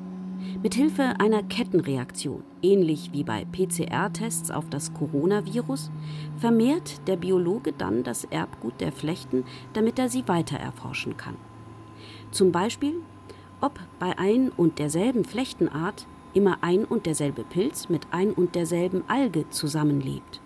Mithilfe 0.62 1.14
einer 1.18 1.42
Kettenreaktion, 1.42 2.42
ähnlich 2.60 3.08
wie 3.10 3.24
bei 3.24 3.46
PCR-Tests 3.46 4.50
auf 4.50 4.68
das 4.68 4.92
Coronavirus, 4.92 5.90
vermehrt 6.36 7.08
der 7.08 7.16
Biologe 7.16 7.72
dann 7.72 8.02
das 8.02 8.24
Erbgut 8.24 8.82
der 8.82 8.92
Flechten, 8.92 9.44
damit 9.72 9.98
er 9.98 10.10
sie 10.10 10.28
weiter 10.28 10.58
erforschen 10.58 11.16
kann. 11.16 11.38
Zum 12.30 12.52
Beispiel, 12.52 12.96
ob 13.62 13.80
bei 13.98 14.18
ein 14.18 14.50
und 14.50 14.78
derselben 14.78 15.24
Flechtenart 15.24 16.06
immer 16.34 16.58
ein 16.60 16.84
und 16.84 17.06
derselbe 17.06 17.44
Pilz 17.44 17.88
mit 17.88 18.08
ein 18.10 18.30
und 18.30 18.54
derselben 18.54 19.04
Alge 19.08 19.48
zusammenlebt. 19.48 20.41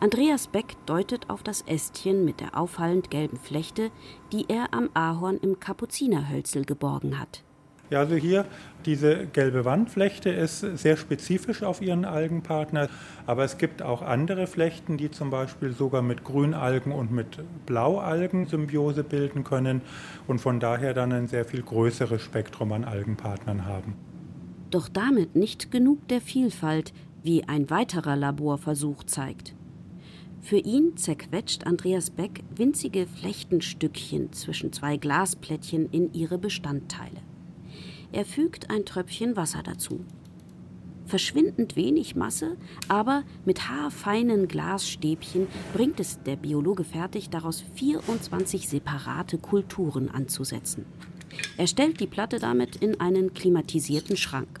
Andreas 0.00 0.46
Beck 0.46 0.76
deutet 0.86 1.28
auf 1.28 1.42
das 1.42 1.62
Ästchen 1.62 2.24
mit 2.24 2.38
der 2.38 2.56
auffallend 2.56 3.10
gelben 3.10 3.36
Flechte, 3.36 3.90
die 4.32 4.46
er 4.48 4.72
am 4.72 4.90
Ahorn 4.94 5.38
im 5.38 5.58
Kapuzinerhölzel 5.58 6.64
geborgen 6.64 7.18
hat. 7.18 7.42
Ja, 7.90 8.00
also 8.00 8.14
hier 8.14 8.44
diese 8.86 9.26
gelbe 9.26 9.64
Wandflechte 9.64 10.30
ist 10.30 10.60
sehr 10.60 10.96
spezifisch 10.96 11.64
auf 11.64 11.82
ihren 11.82 12.04
Algenpartner, 12.04 12.88
aber 13.26 13.42
es 13.42 13.58
gibt 13.58 13.82
auch 13.82 14.02
andere 14.02 14.46
Flechten, 14.46 14.98
die 14.98 15.10
zum 15.10 15.30
Beispiel 15.30 15.72
sogar 15.72 16.02
mit 16.02 16.22
Grünalgen 16.22 16.92
und 16.92 17.10
mit 17.10 17.40
Blaualgen 17.66 18.46
Symbiose 18.46 19.02
bilden 19.02 19.42
können 19.42 19.80
und 20.28 20.40
von 20.40 20.60
daher 20.60 20.94
dann 20.94 21.12
ein 21.12 21.26
sehr 21.26 21.44
viel 21.44 21.62
größeres 21.62 22.22
Spektrum 22.22 22.70
an 22.70 22.84
Algenpartnern 22.84 23.64
haben. 23.64 23.96
Doch 24.70 24.88
damit 24.88 25.34
nicht 25.34 25.72
genug 25.72 26.06
der 26.06 26.20
Vielfalt, 26.20 26.92
wie 27.24 27.48
ein 27.48 27.68
weiterer 27.68 28.14
Laborversuch 28.14 29.02
zeigt. 29.02 29.57
Für 30.40 30.58
ihn 30.58 30.96
zerquetscht 30.96 31.66
Andreas 31.66 32.10
Beck 32.10 32.42
winzige 32.54 33.06
Flechtenstückchen 33.06 34.32
zwischen 34.32 34.72
zwei 34.72 34.96
Glasplättchen 34.96 35.90
in 35.90 36.12
ihre 36.14 36.38
Bestandteile. 36.38 37.20
Er 38.12 38.24
fügt 38.24 38.70
ein 38.70 38.86
Tröpfchen 38.86 39.36
Wasser 39.36 39.62
dazu. 39.62 40.04
Verschwindend 41.04 41.76
wenig 41.76 42.16
Masse, 42.16 42.56
aber 42.86 43.24
mit 43.44 43.68
haarfeinen 43.68 44.46
Glasstäbchen 44.46 45.46
bringt 45.72 46.00
es 46.00 46.22
der 46.22 46.36
Biologe 46.36 46.84
fertig, 46.84 47.30
daraus 47.30 47.64
24 47.74 48.68
separate 48.68 49.38
Kulturen 49.38 50.10
anzusetzen. 50.10 50.84
Er 51.56 51.66
stellt 51.66 52.00
die 52.00 52.06
Platte 52.06 52.38
damit 52.38 52.76
in 52.76 53.00
einen 53.00 53.34
klimatisierten 53.34 54.16
Schrank. 54.16 54.60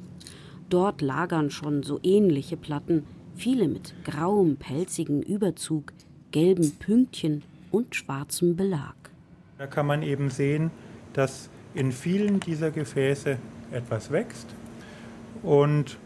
Dort 0.68 1.00
lagern 1.00 1.50
schon 1.50 1.82
so 1.82 1.98
ähnliche 2.02 2.56
Platten, 2.56 3.04
viele 3.38 3.68
mit 3.68 3.94
grauem, 4.04 4.56
pelzigen 4.56 5.22
Überzug, 5.22 5.92
gelben 6.32 6.72
Pünktchen 6.72 7.44
und 7.70 7.94
schwarzem 7.94 8.56
Belag. 8.56 8.96
Da 9.58 9.66
kann 9.66 9.86
man 9.86 10.02
eben 10.02 10.30
sehen, 10.30 10.70
dass 11.12 11.48
in 11.74 11.92
vielen 11.92 12.40
dieser 12.40 12.70
Gefäße 12.70 13.38
etwas 13.70 14.10
wächst 14.10 14.48
und 15.42 15.98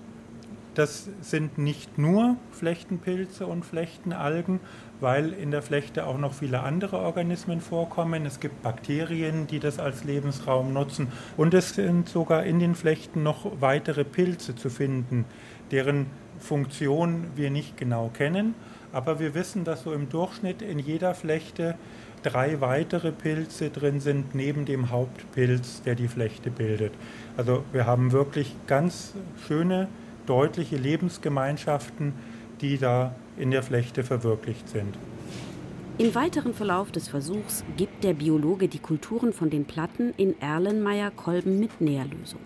das 0.75 1.11
sind 1.21 1.59
nicht 1.59 1.99
nur 1.99 2.37
Flechtenpilze 2.51 3.47
und 3.47 3.65
Flechtenalgen, 3.65 4.59
weil 5.01 5.35
in 5.35 5.51
der 5.51 5.61
Flechte 5.61 6.07
auch 6.07 6.17
noch 6.17 6.33
viele 6.33 6.61
andere 6.61 6.99
Organismen 6.99 7.61
vorkommen. 7.61 8.25
Es 8.25 8.41
gibt 8.41 8.63
Bakterien, 8.63 9.47
die 9.47 9.59
das 9.59 9.79
als 9.79 10.05
Lebensraum 10.05 10.73
nutzen. 10.73 11.09
Und 11.37 11.53
es 11.53 11.75
sind 11.75 12.09
sogar 12.09 12.45
in 12.45 12.59
den 12.59 12.75
Flechten 12.75 13.23
noch 13.23 13.61
weitere 13.61 14.05
Pilze 14.05 14.55
zu 14.55 14.71
finden, 14.71 15.27
deren 15.71 16.07
Funktion 16.43 17.29
wir 17.37 17.51
nicht 17.51 17.77
genau 17.77 18.11
kennen. 18.13 18.55
Aber 18.93 19.19
wir 19.19 19.35
wissen, 19.35 19.65
dass 19.65 19.85
so 19.85 19.93
im 19.93 20.09
Durchschnitt 20.11 20.61
in 20.61 20.79
jeder 20.79 21.15
Flechte 21.15 21.77
drei 22.23 22.61
weitere 22.61 23.11
Pilze 23.11 23.71
drin 23.71 24.01
sind, 24.01 24.35
neben 24.35 24.65
dem 24.65 24.91
Hauptpilz, 24.91 25.83
der 25.83 25.95
die 25.95 26.09
Flechte 26.09 26.51
bildet. 26.51 26.93
Also 27.37 27.65
wir 27.73 27.87
haben 27.87 28.13
wirklich 28.13 28.55
ganz 28.67 29.15
schöne 29.47 29.89
deutliche 30.27 30.77
Lebensgemeinschaften, 30.77 32.13
die 32.61 32.79
da 32.79 33.15
in 33.37 33.51
der 33.51 33.63
Flechte 33.63 34.05
verwirklicht 34.05 34.69
sind. 34.69 34.97
Im 35.99 36.15
weiteren 36.15 36.55
Verlauf 36.55 36.91
des 36.91 37.09
Versuchs 37.09 37.65
gibt 37.77 38.05
der 38.05 38.15
Biologe 38.15 38.69
die 38.69 38.79
Kulturen 38.79 39.33
von 39.33 39.51
den 39.51 39.65
Platten 39.65 40.15
in 40.17 40.41
Erlenmeyer-Kolben 40.41 41.59
mit 41.59 41.81
Nährlösung. 41.81 42.41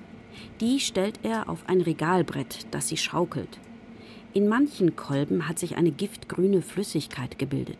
Die 0.60 0.80
stellt 0.80 1.20
er 1.22 1.48
auf 1.48 1.60
ein 1.66 1.80
Regalbrett, 1.80 2.66
das 2.70 2.88
sie 2.88 2.96
schaukelt. 2.96 3.58
In 4.36 4.48
manchen 4.48 4.96
Kolben 4.96 5.48
hat 5.48 5.58
sich 5.58 5.78
eine 5.78 5.90
giftgrüne 5.90 6.60
Flüssigkeit 6.60 7.38
gebildet. 7.38 7.78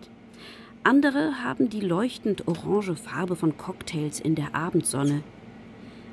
Andere 0.85 1.45
haben 1.45 1.69
die 1.69 1.83
leuchtend 1.83 2.49
orange 2.49 2.97
Farbe 2.97 3.37
von 3.37 3.59
Cocktails 3.59 4.21
in 4.21 4.37
der 4.37 4.55
Abendsonne, 4.55 5.23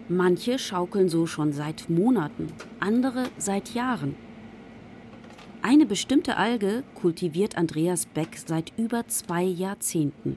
Manche 0.09 0.59
schaukeln 0.59 1.07
so 1.07 1.27
schon 1.27 1.53
seit 1.53 1.89
Monaten, 1.89 2.51
andere 2.81 3.23
seit 3.37 3.73
Jahren. 3.73 4.15
Eine 5.61 5.85
bestimmte 5.85 6.35
Alge 6.35 6.83
kultiviert 6.93 7.57
Andreas 7.57 8.05
Beck 8.05 8.37
seit 8.45 8.73
über 8.75 9.07
zwei 9.07 9.43
Jahrzehnten. 9.43 10.35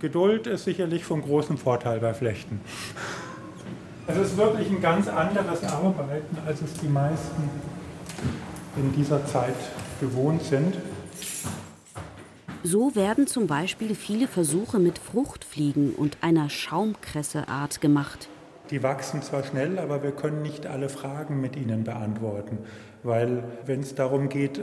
Geduld 0.00 0.46
ist 0.46 0.64
sicherlich 0.64 1.04
von 1.04 1.20
großem 1.20 1.58
Vorteil 1.58 2.00
bei 2.00 2.14
Flechten. 2.14 2.58
Es 4.06 4.16
ist 4.16 4.38
wirklich 4.38 4.70
ein 4.70 4.80
ganz 4.80 5.08
anderes 5.08 5.62
Arbeiten, 5.62 6.38
als 6.46 6.62
es 6.62 6.72
die 6.80 6.88
meisten 6.88 7.50
in 8.76 8.92
dieser 8.92 9.24
Zeit 9.26 9.56
gewohnt 10.00 10.42
sind. 10.42 10.76
So 12.62 12.94
werden 12.94 13.26
zum 13.26 13.46
Beispiel 13.46 13.94
viele 13.94 14.26
Versuche 14.26 14.78
mit 14.78 14.98
Fruchtfliegen 14.98 15.94
und 15.94 16.18
einer 16.20 16.50
Schaumkresseart 16.50 17.80
gemacht. 17.80 18.28
Die 18.70 18.82
wachsen 18.82 19.22
zwar 19.22 19.44
schnell, 19.44 19.78
aber 19.78 20.02
wir 20.02 20.10
können 20.10 20.42
nicht 20.42 20.66
alle 20.66 20.88
Fragen 20.88 21.40
mit 21.40 21.54
ihnen 21.54 21.84
beantworten, 21.84 22.58
weil 23.04 23.44
wenn 23.64 23.80
es 23.80 23.94
darum 23.94 24.28
geht, 24.28 24.60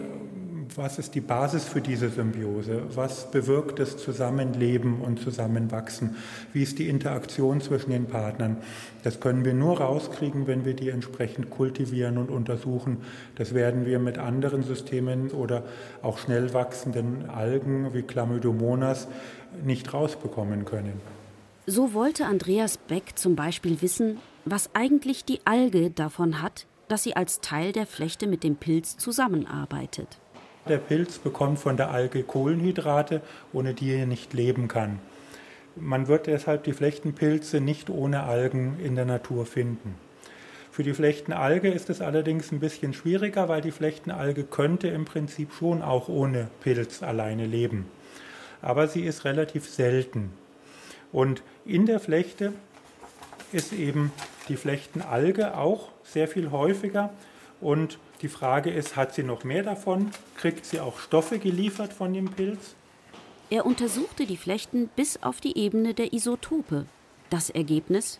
was 0.77 0.99
ist 0.99 1.15
die 1.15 1.21
Basis 1.21 1.65
für 1.65 1.81
diese 1.81 2.09
Symbiose, 2.09 2.83
was 2.95 3.31
bewirkt 3.31 3.79
das 3.79 3.97
Zusammenleben 3.97 5.01
und 5.01 5.19
Zusammenwachsen, 5.19 6.15
wie 6.53 6.63
ist 6.63 6.79
die 6.79 6.89
Interaktion 6.89 7.61
zwischen 7.61 7.91
den 7.91 8.05
Partnern, 8.05 8.57
das 9.03 9.19
können 9.19 9.43
wir 9.45 9.53
nur 9.53 9.79
rauskriegen, 9.79 10.47
wenn 10.47 10.65
wir 10.65 10.75
die 10.75 10.89
entsprechend 10.89 11.49
kultivieren 11.49 12.17
und 12.17 12.29
untersuchen. 12.29 12.99
Das 13.35 13.53
werden 13.53 13.85
wir 13.85 13.99
mit 13.99 14.17
anderen 14.17 14.63
Systemen 14.63 15.31
oder 15.31 15.63
auch 16.01 16.17
schnell 16.17 16.53
wachsenden 16.53 17.29
Algen 17.29 17.93
wie 17.93 18.03
Chlamydomonas 18.03 19.07
nicht 19.63 19.93
rausbekommen 19.93 20.65
können. 20.65 21.01
So 21.65 21.93
wollte 21.93 22.25
Andreas 22.25 22.77
Beck 22.77 23.13
zum 23.15 23.35
Beispiel 23.35 23.81
wissen, 23.81 24.19
was 24.45 24.69
eigentlich 24.73 25.25
die 25.25 25.39
Alge 25.45 25.91
davon 25.91 26.41
hat, 26.41 26.65
dass 26.87 27.03
sie 27.03 27.15
als 27.15 27.41
Teil 27.41 27.71
der 27.71 27.85
Flechte 27.85 28.27
mit 28.27 28.43
dem 28.43 28.55
Pilz 28.55 28.97
zusammenarbeitet. 28.97 30.19
Der 30.67 30.77
Pilz 30.77 31.17
bekommt 31.17 31.59
von 31.59 31.75
der 31.75 31.91
Alge 31.91 32.23
Kohlenhydrate, 32.23 33.21
ohne 33.51 33.73
die 33.73 33.93
er 33.93 34.05
nicht 34.05 34.33
leben 34.33 34.67
kann. 34.69 34.99
Man 35.75 36.07
wird 36.07 36.27
deshalb 36.27 36.63
die 36.63 36.73
Flechtenpilze 36.73 37.59
nicht 37.59 37.89
ohne 37.89 38.23
Algen 38.23 38.79
in 38.81 38.95
der 38.95 39.05
Natur 39.05 39.45
finden. 39.45 39.95
Für 40.71 40.83
die 40.83 40.93
Flechtenalge 40.93 41.69
ist 41.69 41.89
es 41.89 42.01
allerdings 42.01 42.51
ein 42.51 42.59
bisschen 42.59 42.93
schwieriger, 42.93 43.49
weil 43.49 43.61
die 43.61 43.71
Flechtenalge 43.71 44.43
könnte 44.43 44.87
im 44.87 45.05
Prinzip 45.05 45.51
schon 45.53 45.81
auch 45.81 46.07
ohne 46.07 46.47
Pilz 46.61 47.03
alleine 47.03 47.45
leben. 47.45 47.85
Aber 48.61 48.87
sie 48.87 49.01
ist 49.01 49.25
relativ 49.25 49.69
selten. 49.69 50.31
Und 51.11 51.43
in 51.65 51.85
der 51.85 51.99
Flechte 51.99 52.53
ist 53.51 53.73
eben 53.73 54.11
die 54.47 54.55
Flechtenalge 54.55 55.57
auch 55.57 55.89
sehr 56.03 56.27
viel 56.27 56.51
häufiger. 56.51 57.11
Und 57.61 57.99
die 58.23 58.29
Frage 58.29 58.71
ist, 58.71 58.95
hat 58.95 59.13
sie 59.13 59.23
noch 59.23 59.43
mehr 59.43 59.63
davon? 59.63 60.09
Kriegt 60.37 60.65
sie 60.65 60.79
auch 60.79 60.97
Stoffe 60.97 61.39
geliefert 61.39 61.91
von 61.93 62.13
dem 62.13 62.31
Pilz? 62.31 62.73
Er 63.49 63.65
untersuchte 63.65 64.25
die 64.25 64.37
Flechten 64.37 64.89
bis 64.95 65.21
auf 65.21 65.41
die 65.41 65.57
Ebene 65.57 65.93
der 65.93 66.13
Isotope. 66.13 66.85
Das 67.29 67.49
Ergebnis? 67.49 68.19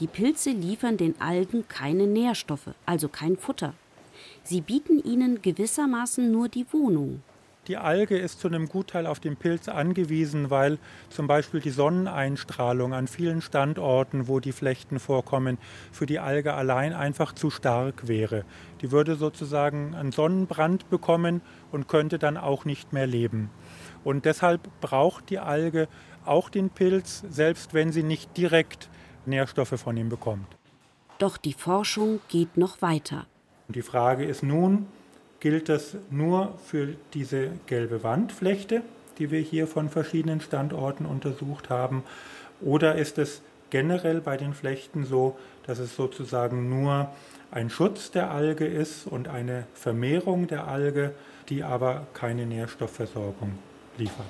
Die 0.00 0.06
Pilze 0.06 0.50
liefern 0.50 0.96
den 0.96 1.20
Algen 1.20 1.68
keine 1.68 2.06
Nährstoffe, 2.06 2.70
also 2.86 3.08
kein 3.08 3.36
Futter. 3.36 3.74
Sie 4.42 4.62
bieten 4.62 5.04
ihnen 5.04 5.42
gewissermaßen 5.42 6.32
nur 6.32 6.48
die 6.48 6.66
Wohnung. 6.72 7.22
Die 7.68 7.76
Alge 7.76 8.18
ist 8.18 8.40
zu 8.40 8.48
einem 8.48 8.68
Gutteil 8.68 9.06
auf 9.06 9.20
den 9.20 9.36
Pilz 9.36 9.68
angewiesen, 9.68 10.50
weil 10.50 10.78
zum 11.10 11.28
Beispiel 11.28 11.60
die 11.60 11.70
Sonneneinstrahlung 11.70 12.92
an 12.92 13.06
vielen 13.06 13.40
Standorten, 13.40 14.26
wo 14.26 14.40
die 14.40 14.50
Flechten 14.50 14.98
vorkommen, 14.98 15.58
für 15.92 16.06
die 16.06 16.18
Alge 16.18 16.54
allein 16.54 16.92
einfach 16.92 17.32
zu 17.32 17.50
stark 17.50 18.08
wäre. 18.08 18.44
Die 18.80 18.90
würde 18.90 19.14
sozusagen 19.14 19.94
einen 19.94 20.10
Sonnenbrand 20.10 20.90
bekommen 20.90 21.40
und 21.70 21.86
könnte 21.86 22.18
dann 22.18 22.36
auch 22.36 22.64
nicht 22.64 22.92
mehr 22.92 23.06
leben. 23.06 23.48
Und 24.02 24.24
deshalb 24.24 24.68
braucht 24.80 25.30
die 25.30 25.38
Alge 25.38 25.86
auch 26.24 26.48
den 26.48 26.68
Pilz, 26.68 27.22
selbst 27.30 27.74
wenn 27.74 27.92
sie 27.92 28.02
nicht 28.02 28.36
direkt 28.36 28.90
Nährstoffe 29.24 29.80
von 29.80 29.96
ihm 29.96 30.08
bekommt. 30.08 30.48
Doch 31.18 31.36
die 31.36 31.52
Forschung 31.52 32.18
geht 32.26 32.56
noch 32.56 32.82
weiter. 32.82 33.26
Die 33.68 33.82
Frage 33.82 34.24
ist 34.24 34.42
nun, 34.42 34.86
gilt 35.42 35.68
das 35.68 35.96
nur 36.08 36.54
für 36.64 36.94
diese 37.14 37.50
gelbe 37.66 38.04
Wandflechte, 38.04 38.82
die 39.18 39.32
wir 39.32 39.40
hier 39.40 39.66
von 39.66 39.88
verschiedenen 39.88 40.40
Standorten 40.40 41.04
untersucht 41.04 41.68
haben, 41.68 42.04
oder 42.60 42.94
ist 42.94 43.18
es 43.18 43.42
generell 43.70 44.20
bei 44.20 44.36
den 44.36 44.54
Flechten 44.54 45.04
so, 45.04 45.36
dass 45.66 45.80
es 45.80 45.96
sozusagen 45.96 46.68
nur 46.68 47.10
ein 47.50 47.70
Schutz 47.70 48.12
der 48.12 48.30
Alge 48.30 48.66
ist 48.66 49.08
und 49.08 49.26
eine 49.26 49.66
Vermehrung 49.74 50.46
der 50.46 50.68
Alge, 50.68 51.12
die 51.48 51.64
aber 51.64 52.06
keine 52.14 52.46
Nährstoffversorgung 52.46 53.58
liefert. 53.98 54.26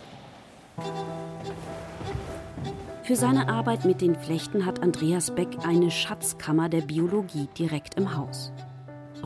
Für 3.02 3.16
seine 3.16 3.50
Arbeit 3.50 3.84
mit 3.84 4.00
den 4.00 4.16
Flechten 4.16 4.64
hat 4.64 4.82
Andreas 4.82 5.34
Beck 5.34 5.58
eine 5.66 5.90
Schatzkammer 5.90 6.70
der 6.70 6.80
Biologie 6.80 7.48
direkt 7.58 7.96
im 7.96 8.16
Haus. 8.16 8.50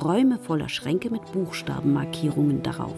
Räume 0.02 0.38
voller 0.38 0.68
Schränke 0.68 1.10
mit 1.10 1.32
Buchstabenmarkierungen 1.32 2.62
darauf. 2.62 2.96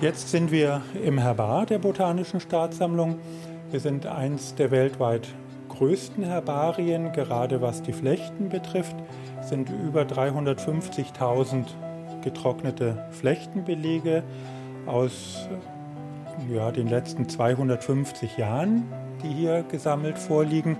Jetzt 0.00 0.30
sind 0.30 0.50
wir 0.50 0.82
im 1.02 1.16
Herbar 1.16 1.64
der 1.64 1.78
Botanischen 1.78 2.40
Staatssammlung. 2.40 3.18
Wir 3.70 3.80
sind 3.80 4.06
eins 4.06 4.54
der 4.54 4.70
weltweit 4.70 5.28
größten 5.70 6.24
Herbarien, 6.24 7.12
gerade 7.12 7.62
was 7.62 7.82
die 7.82 7.92
Flechten 7.92 8.48
betrifft, 8.50 8.96
sind 9.40 9.70
über 9.70 10.02
350.000 10.02 11.64
getrocknete 12.22 13.06
Flechtenbelege 13.10 14.22
aus 14.86 15.48
ja, 16.52 16.70
den 16.72 16.88
letzten 16.88 17.28
250 17.28 18.36
Jahren, 18.36 18.84
die 19.22 19.28
hier 19.28 19.62
gesammelt 19.62 20.18
vorliegen. 20.18 20.76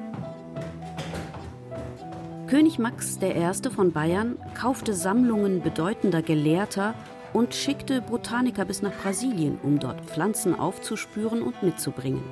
König 2.47 2.79
Max 2.79 3.19
I. 3.21 3.71
von 3.71 3.91
Bayern 3.91 4.39
kaufte 4.55 4.95
Sammlungen 4.95 5.63
bedeutender 5.63 6.23
Gelehrter 6.23 6.95
und 7.33 7.57
schickte 7.57 8.01
Botaniker 8.01 8.65
bis 8.65 8.83
nach 8.83 8.93
Brasilien, 9.03 9.59
um 9.65 9.81
dort 9.81 10.01
Pflanzen 10.03 10.55
aufzuspüren 10.55 11.43
und 11.43 11.65
mitzubringen. 11.65 12.23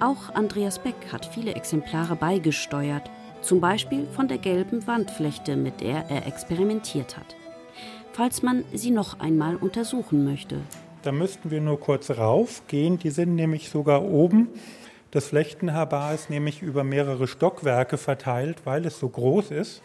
Auch 0.00 0.34
Andreas 0.34 0.78
Beck 0.78 0.94
hat 1.12 1.26
viele 1.26 1.54
Exemplare 1.54 2.16
beigesteuert, 2.16 3.10
zum 3.42 3.60
Beispiel 3.60 4.06
von 4.06 4.28
der 4.28 4.38
gelben 4.38 4.86
Wandflechte, 4.86 5.56
mit 5.56 5.82
der 5.82 6.06
er 6.08 6.26
experimentiert 6.26 7.18
hat. 7.18 7.36
Falls 8.14 8.42
man 8.42 8.64
sie 8.72 8.92
noch 8.92 9.20
einmal 9.20 9.56
untersuchen 9.56 10.24
möchte. 10.24 10.56
Da 11.02 11.12
müssten 11.12 11.50
wir 11.50 11.60
nur 11.60 11.78
kurz 11.78 12.10
raufgehen, 12.10 12.98
die 12.98 13.10
sind 13.10 13.34
nämlich 13.34 13.68
sogar 13.68 14.04
oben 14.04 14.48
das 15.12 15.26
Flechtenherbar 15.26 16.14
ist 16.14 16.30
nämlich 16.30 16.62
über 16.62 16.84
mehrere 16.84 17.28
Stockwerke 17.28 17.98
verteilt, 17.98 18.62
weil 18.64 18.84
es 18.86 18.98
so 18.98 19.08
groß 19.08 19.50
ist. 19.52 19.82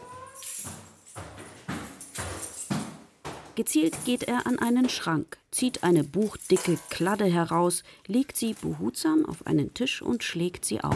Gezielt 3.56 3.96
geht 4.06 4.24
er 4.24 4.48
an 4.48 4.58
einen 4.60 4.88
Schrank, 4.88 5.38
zieht 5.52 5.84
eine 5.84 6.04
buchdicke 6.04 6.78
Kladde 6.90 7.26
heraus, 7.26 7.84
legt 8.06 8.38
sie 8.38 8.54
behutsam 8.54 9.26
auf 9.26 9.46
einen 9.46 9.74
Tisch 9.74 10.02
und 10.02 10.24
schlägt 10.24 10.64
sie 10.64 10.82
auf. 10.82 10.96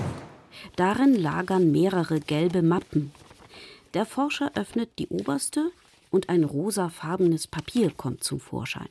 Darin 0.76 1.13
lagern 1.15 1.72
mehrere 1.72 2.20
gelbe 2.20 2.62
Mappen. 2.62 3.12
Der 3.94 4.06
Forscher 4.06 4.52
öffnet 4.56 4.91
die 4.98 5.08
oberste 5.08 5.72
und 6.10 6.30
ein 6.30 6.44
rosafarbenes 6.44 7.48
Papier 7.48 7.91
kommt 7.91 8.24
zum 8.24 8.39
Vorschein. 8.39 8.89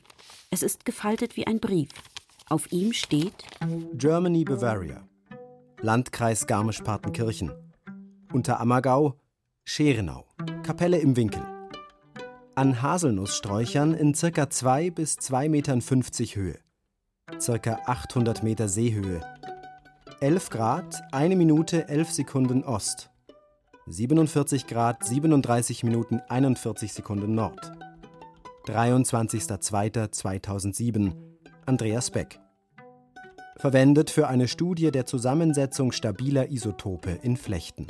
Es 0.51 0.61
ist 0.61 0.85
gefaltet 0.85 1.35
wie 1.35 1.47
ein 1.47 1.59
Brief. 1.59 1.89
Auf 2.49 2.71
ihm 2.71 2.93
steht 2.93 3.33
Germany 3.93 4.43
Bavaria. 4.43 5.01
Landkreis 5.83 6.45
Garmisch-Partenkirchen. 6.45 7.51
Unterammergau, 8.31 9.15
Scherenau, 9.63 10.27
Kapelle 10.61 10.99
im 10.99 11.15
Winkel. 11.15 11.41
An 12.53 12.83
Haselnusssträuchern 12.83 13.95
in 13.95 14.13
ca. 14.13 14.47
2 14.49 14.91
bis 14.91 15.17
2,50 15.17 15.49
Metern 15.49 15.81
Höhe. 15.81 16.59
Ca. 17.39 17.79
800 17.87 18.43
Meter 18.43 18.67
Seehöhe. 18.67 19.21
11 20.19 20.51
Grad, 20.51 21.01
1 21.11 21.35
Minute 21.35 21.89
11 21.89 22.11
Sekunden 22.11 22.63
Ost. 22.63 23.09
47 23.87 24.67
Grad, 24.67 25.03
37 25.03 25.83
Minuten 25.83 26.21
41 26.29 26.93
Sekunden 26.93 27.33
Nord. 27.33 27.71
23.02.2007 28.67 31.13
Andreas 31.65 32.11
Beck 32.11 32.39
verwendet 33.61 34.09
für 34.09 34.27
eine 34.27 34.47
Studie 34.47 34.89
der 34.89 35.05
Zusammensetzung 35.05 35.91
stabiler 35.91 36.49
Isotope 36.49 37.19
in 37.21 37.37
Flechten. 37.37 37.85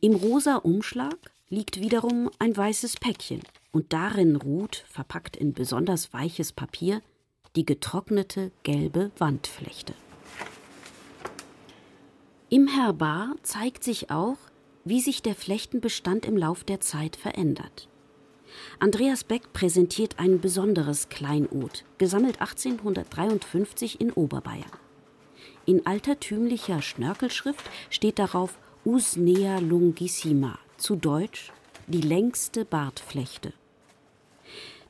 Im 0.00 0.16
rosa 0.16 0.56
Umschlag 0.56 1.16
liegt 1.48 1.80
wiederum 1.80 2.28
ein 2.40 2.56
weißes 2.56 2.96
Päckchen 2.96 3.42
und 3.70 3.92
darin 3.92 4.34
ruht, 4.34 4.84
verpackt 4.88 5.36
in 5.36 5.52
besonders 5.52 6.12
weiches 6.12 6.52
Papier, 6.52 7.00
die 7.54 7.64
getrocknete 7.64 8.50
gelbe 8.64 9.12
Wandflechte. 9.18 9.94
Im 12.48 12.66
Herbar 12.66 13.36
zeigt 13.42 13.84
sich 13.84 14.10
auch, 14.10 14.38
wie 14.84 15.00
sich 15.00 15.22
der 15.22 15.36
Flechtenbestand 15.36 16.26
im 16.26 16.36
Lauf 16.36 16.64
der 16.64 16.80
Zeit 16.80 17.14
verändert. 17.14 17.88
Andreas 18.78 19.24
Beck 19.24 19.52
präsentiert 19.52 20.18
ein 20.18 20.40
besonderes 20.40 21.08
Kleinod, 21.08 21.84
gesammelt 21.98 22.40
1853 22.40 24.00
in 24.00 24.12
Oberbayern. 24.12 24.70
In 25.66 25.86
altertümlicher 25.86 26.82
Schnörkelschrift 26.82 27.64
steht 27.90 28.18
darauf 28.18 28.58
Usnea 28.84 29.58
longissima, 29.58 30.58
zu 30.78 30.96
Deutsch 30.96 31.52
die 31.86 32.00
längste 32.00 32.64
Bartflechte. 32.64 33.52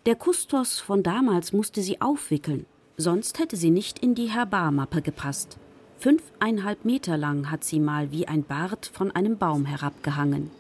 Der 0.07 0.15
Kustos 0.15 0.79
von 0.79 1.03
damals 1.03 1.53
musste 1.53 1.83
sie 1.83 2.01
aufwickeln, 2.01 2.67
sonst 2.97 3.39
hätte 3.39 3.57
sie 3.57 3.71
nicht 3.71 3.99
in 3.99 4.15
die 4.15 4.31
Herbarmappe 4.31 5.03
gepasst. 5.03 5.59
Fünfeinhalb 5.99 6.85
Meter 6.85 7.19
lang 7.19 7.51
hat 7.51 7.65
sie 7.65 7.81
mal 7.81 8.11
wie 8.11 8.27
ein 8.27 8.45
Bart 8.45 8.91
von 8.93 9.11
einem 9.11 9.37
Baum 9.37 9.67
herabgehangen. 9.67 10.51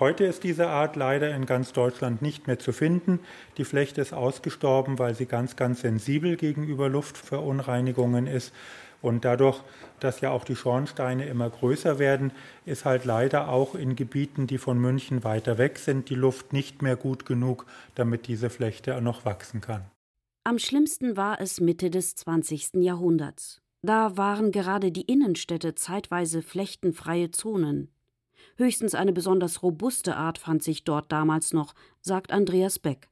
Heute 0.00 0.24
ist 0.24 0.44
diese 0.44 0.68
Art 0.68 0.94
leider 0.94 1.34
in 1.34 1.44
ganz 1.44 1.72
Deutschland 1.72 2.22
nicht 2.22 2.46
mehr 2.46 2.58
zu 2.58 2.72
finden. 2.72 3.18
Die 3.56 3.64
Flechte 3.64 4.00
ist 4.00 4.12
ausgestorben, 4.12 4.98
weil 5.00 5.16
sie 5.16 5.26
ganz, 5.26 5.56
ganz 5.56 5.80
sensibel 5.80 6.36
gegenüber 6.36 6.88
Luftverunreinigungen 6.88 8.28
ist. 8.28 8.52
Und 9.02 9.24
dadurch, 9.24 9.60
dass 10.00 10.20
ja 10.20 10.30
auch 10.30 10.44
die 10.44 10.56
Schornsteine 10.56 11.26
immer 11.26 11.50
größer 11.50 11.98
werden, 11.98 12.32
ist 12.64 12.84
halt 12.84 13.04
leider 13.04 13.48
auch 13.48 13.74
in 13.74 13.96
Gebieten, 13.96 14.46
die 14.46 14.58
von 14.58 14.78
München 14.78 15.24
weiter 15.24 15.58
weg 15.58 15.78
sind, 15.78 16.10
die 16.10 16.14
Luft 16.16 16.52
nicht 16.52 16.82
mehr 16.82 16.96
gut 16.96 17.26
genug, 17.26 17.66
damit 17.94 18.26
diese 18.28 18.50
Flechte 18.50 19.00
noch 19.00 19.24
wachsen 19.24 19.60
kann. 19.60 19.84
Am 20.44 20.58
schlimmsten 20.58 21.16
war 21.16 21.40
es 21.40 21.60
Mitte 21.60 21.90
des 21.90 22.14
20. 22.14 22.74
Jahrhunderts. 22.74 23.60
Da 23.82 24.16
waren 24.16 24.50
gerade 24.50 24.90
die 24.90 25.02
Innenstädte 25.02 25.74
zeitweise 25.74 26.42
flechtenfreie 26.42 27.30
Zonen. 27.30 27.92
Höchstens 28.56 28.94
eine 28.94 29.12
besonders 29.12 29.62
robuste 29.62 30.16
Art 30.16 30.38
fand 30.38 30.62
sich 30.62 30.84
dort 30.84 31.12
damals 31.12 31.52
noch, 31.52 31.74
sagt 32.00 32.32
Andreas 32.32 32.78
Beck. 32.78 33.08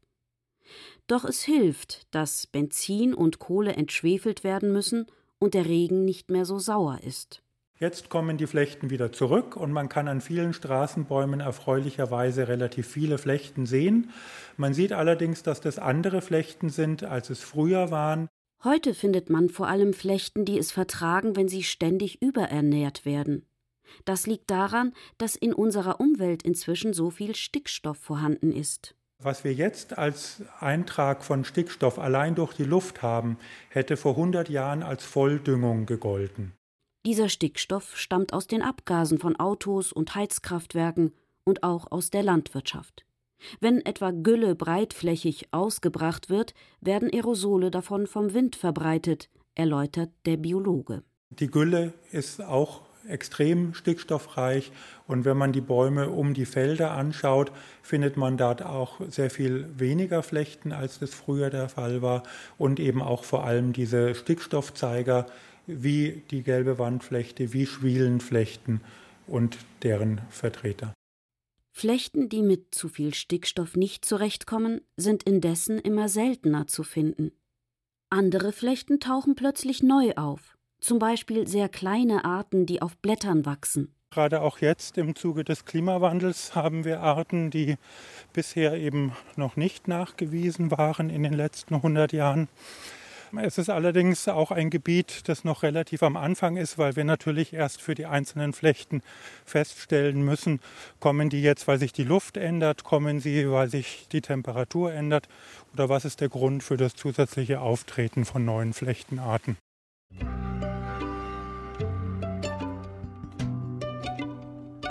Doch 1.07 1.25
es 1.25 1.43
hilft, 1.43 2.13
dass 2.15 2.47
Benzin 2.47 3.15
und 3.15 3.39
Kohle 3.39 3.75
entschwefelt 3.75 4.45
werden 4.45 4.73
müssen 4.73 5.07
und 5.39 5.55
der 5.55 5.67
Regen 5.67 6.05
nicht 6.05 6.31
mehr 6.31 6.45
so 6.45 6.59
sauer 6.59 7.01
ist. 7.03 7.43
Jetzt 7.79 8.09
kommen 8.09 8.39
die 8.39 8.47
Flechten 8.47 8.89
wieder 8.89 9.13
zurück 9.13 9.55
und 9.55 9.71
man 9.71 9.91
kann 9.91 10.09
an 10.09 10.23
vielen 10.23 10.55
Straßenbäumen 10.55 11.41
erfreulicherweise 11.41 12.49
relativ 12.49 12.87
viele 12.87 13.19
Flechten 13.19 13.67
sehen. 13.67 14.11
Man 14.57 14.73
sieht 14.73 14.95
allerdings, 14.95 15.43
dass 15.43 15.61
das 15.61 15.79
andere 15.79 16.23
Flechten 16.23 16.71
sind, 16.71 17.05
als 17.05 17.29
es 17.29 17.41
früher 17.41 17.91
waren. 17.91 18.29
Heute 18.65 18.95
findet 18.95 19.29
man 19.29 19.51
vor 19.51 19.69
allem 19.69 19.93
Flechten, 19.93 20.47
die 20.47 20.59
es 20.59 20.73
vertragen, 20.73 21.37
wenn 21.37 21.49
sie 21.49 21.63
ständig 21.63 22.23
überernährt 22.23 23.05
werden. 23.05 23.45
Das 24.05 24.27
liegt 24.27 24.51
daran, 24.51 24.93
dass 25.19 25.37
in 25.37 25.53
unserer 25.53 26.01
Umwelt 26.01 26.43
inzwischen 26.43 26.93
so 26.93 27.11
viel 27.11 27.35
Stickstoff 27.35 27.99
vorhanden 27.99 28.53
ist. 28.53 28.95
Was 29.23 29.45
wir 29.45 29.55
jetzt 29.55 29.97
als 29.97 30.43
Eintrag 30.61 31.25
von 31.25 31.45
Stickstoff 31.45 31.99
allein 31.99 32.35
durch 32.35 32.53
die 32.53 32.65
Luft 32.65 33.03
haben, 33.03 33.39
hätte 33.71 33.97
vor 33.97 34.13
100 34.13 34.51
Jahren 34.51 34.83
als 34.83 35.05
Volldüngung 35.05 35.87
gegolten. 35.87 36.53
Dieser 37.07 37.29
Stickstoff 37.29 37.97
stammt 37.97 38.33
aus 38.33 38.47
den 38.47 38.63
Abgasen 38.63 39.19
von 39.19 39.37
Autos 39.37 39.93
und 39.93 40.15
Heizkraftwerken 40.15 41.13
und 41.45 41.63
auch 41.63 41.91
aus 41.91 42.11
der 42.11 42.25
Landwirtschaft. 42.25 43.07
Wenn 43.61 43.81
etwa 43.85 44.11
Gülle 44.11 44.55
breitflächig 44.55 45.49
ausgebracht 45.53 46.29
wird, 46.29 46.55
werden 46.81 47.11
Aerosole 47.13 47.71
davon 47.71 48.07
vom 48.07 48.35
Wind 48.35 48.57
verbreitet, 48.57 49.31
erläutert 49.55 50.11
der 50.25 50.37
Biologe. 50.37 51.05
Die 51.31 51.49
Gülle 51.49 51.95
ist 52.11 52.43
auch 52.43 52.86
extrem 53.09 53.75
stickstoffreich 53.75 54.73
und 55.07 55.25
wenn 55.25 55.37
man 55.37 55.53
die 55.53 55.61
Bäume 55.61 56.11
um 56.11 56.35
die 56.35 56.47
Felder 56.47 56.93
anschaut, 56.93 57.53
findet 57.83 58.17
man 58.17 58.37
dort 58.37 58.63
auch 58.63 59.01
sehr 59.09 59.31
viel 59.31 59.69
weniger 59.77 60.23
Flechten, 60.23 60.73
als 60.73 60.99
das 60.99 61.15
früher 61.15 61.51
der 61.51 61.69
Fall 61.69 62.03
war 62.03 62.23
und 62.59 62.81
eben 62.81 63.03
auch 63.03 63.25
vor 63.25 63.45
allem 63.45 63.73
diese 63.73 64.15
Stickstoffzeiger 64.15 65.27
wie 65.67 66.23
die 66.31 66.43
gelbe 66.43 66.79
Wandflechte, 66.79 67.53
wie 67.53 67.67
Schwielenflechten 67.67 68.81
und 69.27 69.59
deren 69.83 70.21
Vertreter. 70.31 70.95
Flechten, 71.73 72.29
die 72.31 72.43
mit 72.43 72.75
zu 72.75 72.89
viel 72.89 73.13
Stickstoff 73.13 73.77
nicht 73.77 74.05
zurechtkommen, 74.05 74.81
sind 74.97 75.25
indessen 75.25 75.79
immer 75.79 76.09
seltener 76.09 76.67
zu 76.67 76.85
finden. 76.85 77.33
Andere 78.09 78.53
Flechten 78.53 79.01
tauchen 79.01 79.35
plötzlich 79.35 79.83
neu 79.83 80.13
auf, 80.15 80.56
zum 80.81 80.99
Beispiel 80.99 81.47
sehr 81.47 81.69
kleine 81.69 82.25
Arten, 82.25 82.67
die 82.67 82.83
auf 82.83 82.97
Blättern 82.99 83.47
wachsen. 83.47 83.93
Gerade 84.11 84.41
auch 84.41 84.61
jetzt 84.61 84.99
im 84.99 85.15
Zuge 85.15 85.45
des 85.45 85.65
Klimawandels 85.65 86.55
haben 86.55 86.85
wir 86.85 87.01
Arten, 87.01 87.51
die 87.51 87.77
bisher 88.33 88.75
eben 88.75 89.13
noch 89.37 89.57
nicht 89.57 89.89
nachgewiesen 89.89 90.71
waren 90.71 91.11
in 91.11 91.23
den 91.23 91.35
letzten 91.35 91.75
100 91.75 92.13
Jahren. 92.13 92.49
Es 93.37 93.59
ist 93.59 93.69
allerdings 93.69 94.29
auch 94.29 94.51
ein 94.51 94.71
Gebiet, 94.71 95.29
das 95.29 95.45
noch 95.45 95.63
relativ 95.63 96.03
am 96.03 96.17
Anfang 96.17 96.57
ist, 96.57 96.79
weil 96.79 96.97
wir 96.97 97.05
natürlich 97.05 97.53
erst 97.53 97.83
für 97.83 97.95
die 97.95 98.07
einzelnen 98.07 98.53
Flechten 98.53 99.03
feststellen 99.45 100.23
müssen, 100.23 100.61
kommen 101.01 101.29
die 101.29 101.43
jetzt, 101.43 101.67
weil 101.67 101.79
sich 101.79 101.93
die 101.93 102.05
Luft 102.05 102.37
ändert, 102.37 102.85
kommen 102.85 103.21
sie, 103.21 103.51
weil 103.51 103.69
sich 103.69 104.07
die 104.13 104.21
Temperatur 104.21 104.93
ändert 104.93 105.29
oder 105.75 105.89
was 105.89 106.05
ist 106.05 106.21
der 106.21 106.29
Grund 106.29 106.63
für 106.63 106.77
das 106.77 106.95
zusätzliche 106.95 107.61
Auftreten 107.61 108.25
von 108.25 108.45
neuen 108.45 108.73
Flechtenarten. 108.73 109.59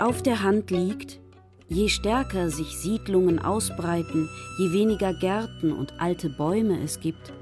Auf 0.00 0.22
der 0.22 0.42
Hand 0.42 0.70
liegt, 0.70 1.20
je 1.68 1.88
stärker 1.88 2.50
sich 2.50 2.76
Siedlungen 2.76 3.38
ausbreiten, 3.38 4.28
je 4.58 4.72
weniger 4.72 5.14
Gärten 5.14 5.72
und 5.72 5.98
alte 5.98 6.28
Bäume 6.28 6.82
es 6.82 7.00
gibt, 7.00 7.32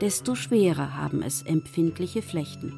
desto 0.00 0.36
schwerer 0.36 0.96
haben 0.96 1.22
es 1.22 1.42
empfindliche 1.42 2.22
Flechten. 2.22 2.72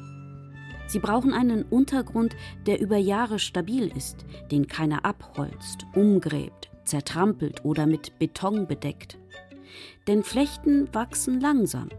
Sie 0.87 0.97
brauchen 0.97 1.33
einen 1.33 1.63
Untergrund, 1.63 2.35
der 2.65 2.81
über 2.81 2.97
Jahre 2.97 3.37
stabil 3.37 3.91
ist, 3.95 4.25
den 4.51 4.67
keiner 4.67 5.05
abholzt, 5.05 5.85
umgräbt, 5.93 6.71
zertrampelt 6.85 7.63
oder 7.63 7.85
mit 7.85 8.17
Beton 8.17 8.65
bedeckt. 8.65 9.19
Denn 10.07 10.23
Flechten 10.23 10.91
wachsen 10.93 11.39
langsam, 11.39 11.89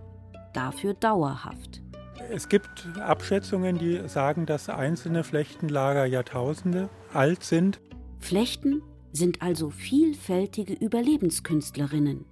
dafür 0.54 0.94
dauerhaft. 0.94 1.82
Es 2.30 2.50
gibt 2.50 2.86
Abschätzungen, 2.98 3.78
die 3.78 4.06
sagen, 4.06 4.44
dass 4.44 4.68
einzelne 4.68 5.24
Flechtenlager 5.24 6.04
Jahrtausende 6.04 6.90
alt 7.14 7.42
sind. 7.42 7.80
Flechten 8.18 8.82
sind 9.12 9.40
also 9.40 9.70
vielfältige 9.70 10.74
Überlebenskünstlerinnen 10.74 12.26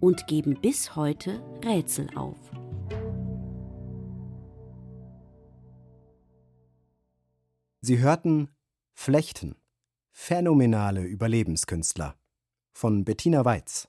und 0.00 0.26
geben 0.26 0.58
bis 0.60 0.96
heute 0.96 1.42
Rätsel 1.62 2.08
auf. 2.16 2.38
Sie 7.82 7.98
hörten 7.98 8.48
Flechten. 8.94 9.56
Phänomenale 10.10 11.04
Überlebenskünstler 11.04 12.16
von 12.72 13.04
Bettina 13.04 13.44
Weiz. 13.44 13.88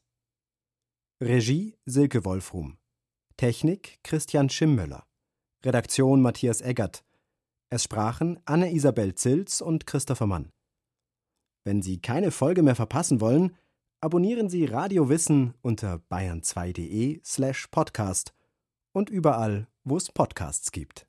Regie 1.21 1.75
Silke 1.85 2.23
Wolfrum. 2.25 2.77
Technik 3.37 3.99
Christian 4.03 4.49
Schimmöller. 4.49 5.08
Redaktion 5.65 6.21
Matthias 6.21 6.61
Eggert. 6.61 7.03
Es 7.69 7.83
sprachen 7.83 8.39
Anne-Isabel 8.45 9.13
Zilz 9.15 9.59
und 9.59 9.85
Christopher 9.85 10.25
Mann. 10.25 10.53
Wenn 11.65 11.81
Sie 11.81 11.99
keine 11.99 12.31
Folge 12.31 12.63
mehr 12.63 12.75
verpassen 12.75 13.19
wollen, 13.19 13.57
abonnieren 13.99 14.49
Sie 14.49 14.63
Radio 14.63 15.09
Wissen 15.09 15.53
unter 15.61 16.01
bayern2.de 16.09 17.19
slash 17.25 17.67
podcast 17.67 18.33
und 18.93 19.09
überall, 19.09 19.67
wo 19.83 19.97
es 19.97 20.09
Podcasts 20.13 20.71
gibt. 20.71 21.08